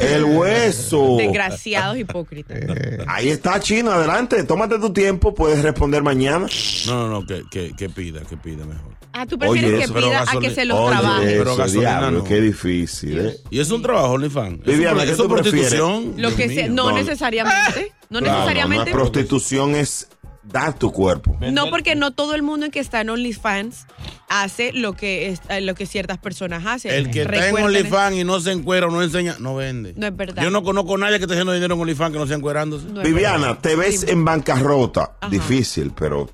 El 0.00 0.24
hueso. 0.24 1.16
Desgraciados 1.18 1.98
hipócritas. 1.98 2.58
Ahí 3.06 3.28
está, 3.28 3.60
Chino, 3.60 3.92
adelante, 3.92 4.42
tómate 4.44 4.78
tu 4.78 4.92
tiempo, 4.92 5.34
puedes 5.34 5.62
responder 5.62 6.02
mañana. 6.02 6.46
No, 6.86 6.94
no, 6.94 7.08
no, 7.20 7.26
que, 7.26 7.44
que, 7.50 7.72
que 7.76 7.88
pida, 7.90 8.22
que 8.22 8.36
pida 8.36 8.64
mejor. 8.64 8.96
Ah, 9.12 9.24
tú 9.26 9.38
prefieres 9.38 9.70
Oye, 9.70 9.78
que 9.78 9.84
eso, 9.84 9.94
pero 9.94 10.06
pida 10.08 10.24
a 10.26 10.40
que 10.40 10.50
se 10.50 10.64
los 10.66 10.78
Oye, 10.78 10.90
trabaje. 10.90 11.24
Pero 11.26 11.42
eso, 11.42 11.56
gasolina 11.56 11.98
diablo, 12.00 12.18
no. 12.18 12.24
qué 12.24 12.40
difícil, 12.40 13.18
¿eh? 13.20 13.36
Y 13.50 13.60
es 13.60 13.70
un 13.70 13.80
trabajo, 13.80 14.12
OnlyFans. 14.14 14.62
Viviana, 14.64 15.04
¿qué 15.04 15.12
es 15.12 15.16
tú 15.16 15.26
prefieres? 15.28 15.70
prostitución. 15.70 16.14
Lo 16.20 16.34
que 16.34 16.48
sea, 16.48 16.68
no, 16.68 16.90
No. 16.90 16.96
necesariamente. 16.96 17.92
No 18.10 18.18
Claro, 18.20 18.34
necesariamente. 18.40 18.90
no, 18.90 18.96
prostitución 18.96 19.74
es 19.74 20.08
dar 20.48 20.78
tu 20.78 20.92
cuerpo. 20.92 21.36
No, 21.52 21.68
porque 21.70 21.94
no 21.96 22.12
todo 22.12 22.34
el 22.34 22.42
mundo 22.42 22.70
que 22.70 22.80
está 22.80 23.00
en 23.00 23.10
OnlyFans 23.10 23.86
hace 24.28 24.72
lo 24.72 24.94
que 24.94 25.28
es- 25.28 25.40
eh, 25.48 25.60
lo 25.60 25.74
que 25.74 25.86
ciertas 25.86 26.18
personas 26.18 26.64
hacen. 26.66 26.92
El 26.92 27.10
que 27.10 27.22
está 27.22 27.34
en 27.48 27.54
Recuerden- 27.56 27.64
OnlyFans 27.64 28.16
y 28.16 28.24
no 28.24 28.40
se 28.40 28.52
encuera 28.52 28.86
o 28.86 28.90
no 28.90 29.02
enseña, 29.02 29.36
no 29.38 29.54
vende. 29.56 29.94
No 29.96 30.06
es 30.06 30.16
verdad. 30.16 30.42
Yo 30.42 30.50
no 30.50 30.62
conozco 30.62 30.94
a 30.94 30.98
nadie 30.98 31.18
que 31.18 31.24
esté 31.24 31.34
haciendo 31.34 31.52
dinero 31.52 31.74
en 31.74 31.80
OnlyFans 31.80 32.12
que 32.12 32.18
no 32.18 32.26
sea 32.26 32.36
encuerándose. 32.36 32.86
No 32.88 33.02
Viviana, 33.02 33.46
verdad. 33.48 33.58
te 33.60 33.76
ves 33.76 34.04
en 34.04 34.24
bancarrota. 34.24 35.16
Ajá. 35.20 35.30
Difícil, 35.30 35.92
pero 35.96 36.30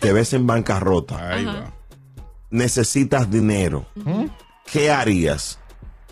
te 0.00 0.12
ves 0.12 0.32
en 0.32 0.46
bancarrota. 0.46 1.34
Ahí 1.34 1.44
va. 1.44 1.72
Necesitas 2.50 3.30
dinero. 3.30 3.86
¿Qué 4.70 4.90
harías? 4.90 5.58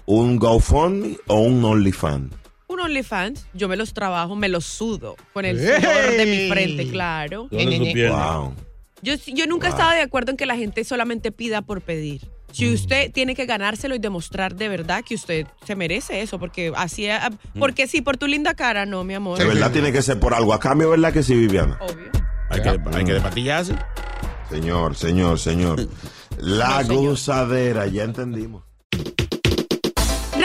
¿Un 0.07 0.39
GoFundMe 0.39 1.17
o 1.27 1.41
un 1.41 1.65
OnlyFans? 1.65 2.33
OnlyFans, 2.91 3.47
yo 3.55 3.69
me 3.69 3.77
los 3.77 3.95
trabajo, 3.95 4.35
me 4.37 4.49
los 4.49 4.65
sudo 4.67 5.17
con 5.33 5.45
el 5.45 5.59
sudor 5.59 6.11
de 6.17 6.27
mi 6.27 6.49
frente, 6.51 6.89
claro. 6.91 7.49
Wow. 7.51 8.55
Yo, 9.03 9.15
yo 9.27 9.47
nunca 9.47 9.69
he 9.69 9.71
estado 9.71 9.93
de 9.93 10.03
acuerdo 10.03 10.31
en 10.33 10.37
que 10.37 10.45
la 10.47 10.57
gente 10.57 10.85
solamente 10.85 11.33
pida 11.33 11.63
por 11.63 11.81
pedir. 11.81 12.29
Si 12.53 12.73
usted 12.73 13.13
tiene 13.13 13.35
que 13.37 13.47
ganárselo 13.47 13.95
y 13.95 13.99
demostrar 14.01 14.57
de 14.57 14.69
verdad 14.69 15.05
que 15.07 15.15
usted 15.15 15.47
se 15.65 15.77
merece 15.77 16.21
eso, 16.21 16.39
porque 16.41 16.73
así, 16.77 17.07
es- 17.07 17.21
porque 17.59 17.87
sí, 17.87 18.03
por 18.03 18.17
tu 18.17 18.27
linda 18.27 18.55
cara, 18.55 18.85
no, 18.87 19.05
mi 19.05 19.15
amor. 19.15 19.39
De 19.39 19.45
verdad 19.45 19.71
tiene 19.71 19.93
que 19.93 20.03
ser 20.03 20.19
por 20.19 20.35
algo. 20.35 20.53
A 20.53 20.59
cambio, 20.59 20.91
¿verdad 20.91 21.13
que 21.13 21.23
sí, 21.23 21.35
Viviana? 21.35 21.79
Obvio. 21.81 22.11
Hay 22.51 22.61
que, 22.61 22.69
hay 22.69 23.05
que 23.05 23.13
despatillarse. 23.15 23.77
Señor, 24.51 24.97
señor, 24.97 25.39
señor. 25.39 25.89
La 26.39 26.83
No, 26.83 26.89
señor. 26.89 27.05
gozadera, 27.11 27.87
ya 27.87 28.03
entendimos. 28.03 28.65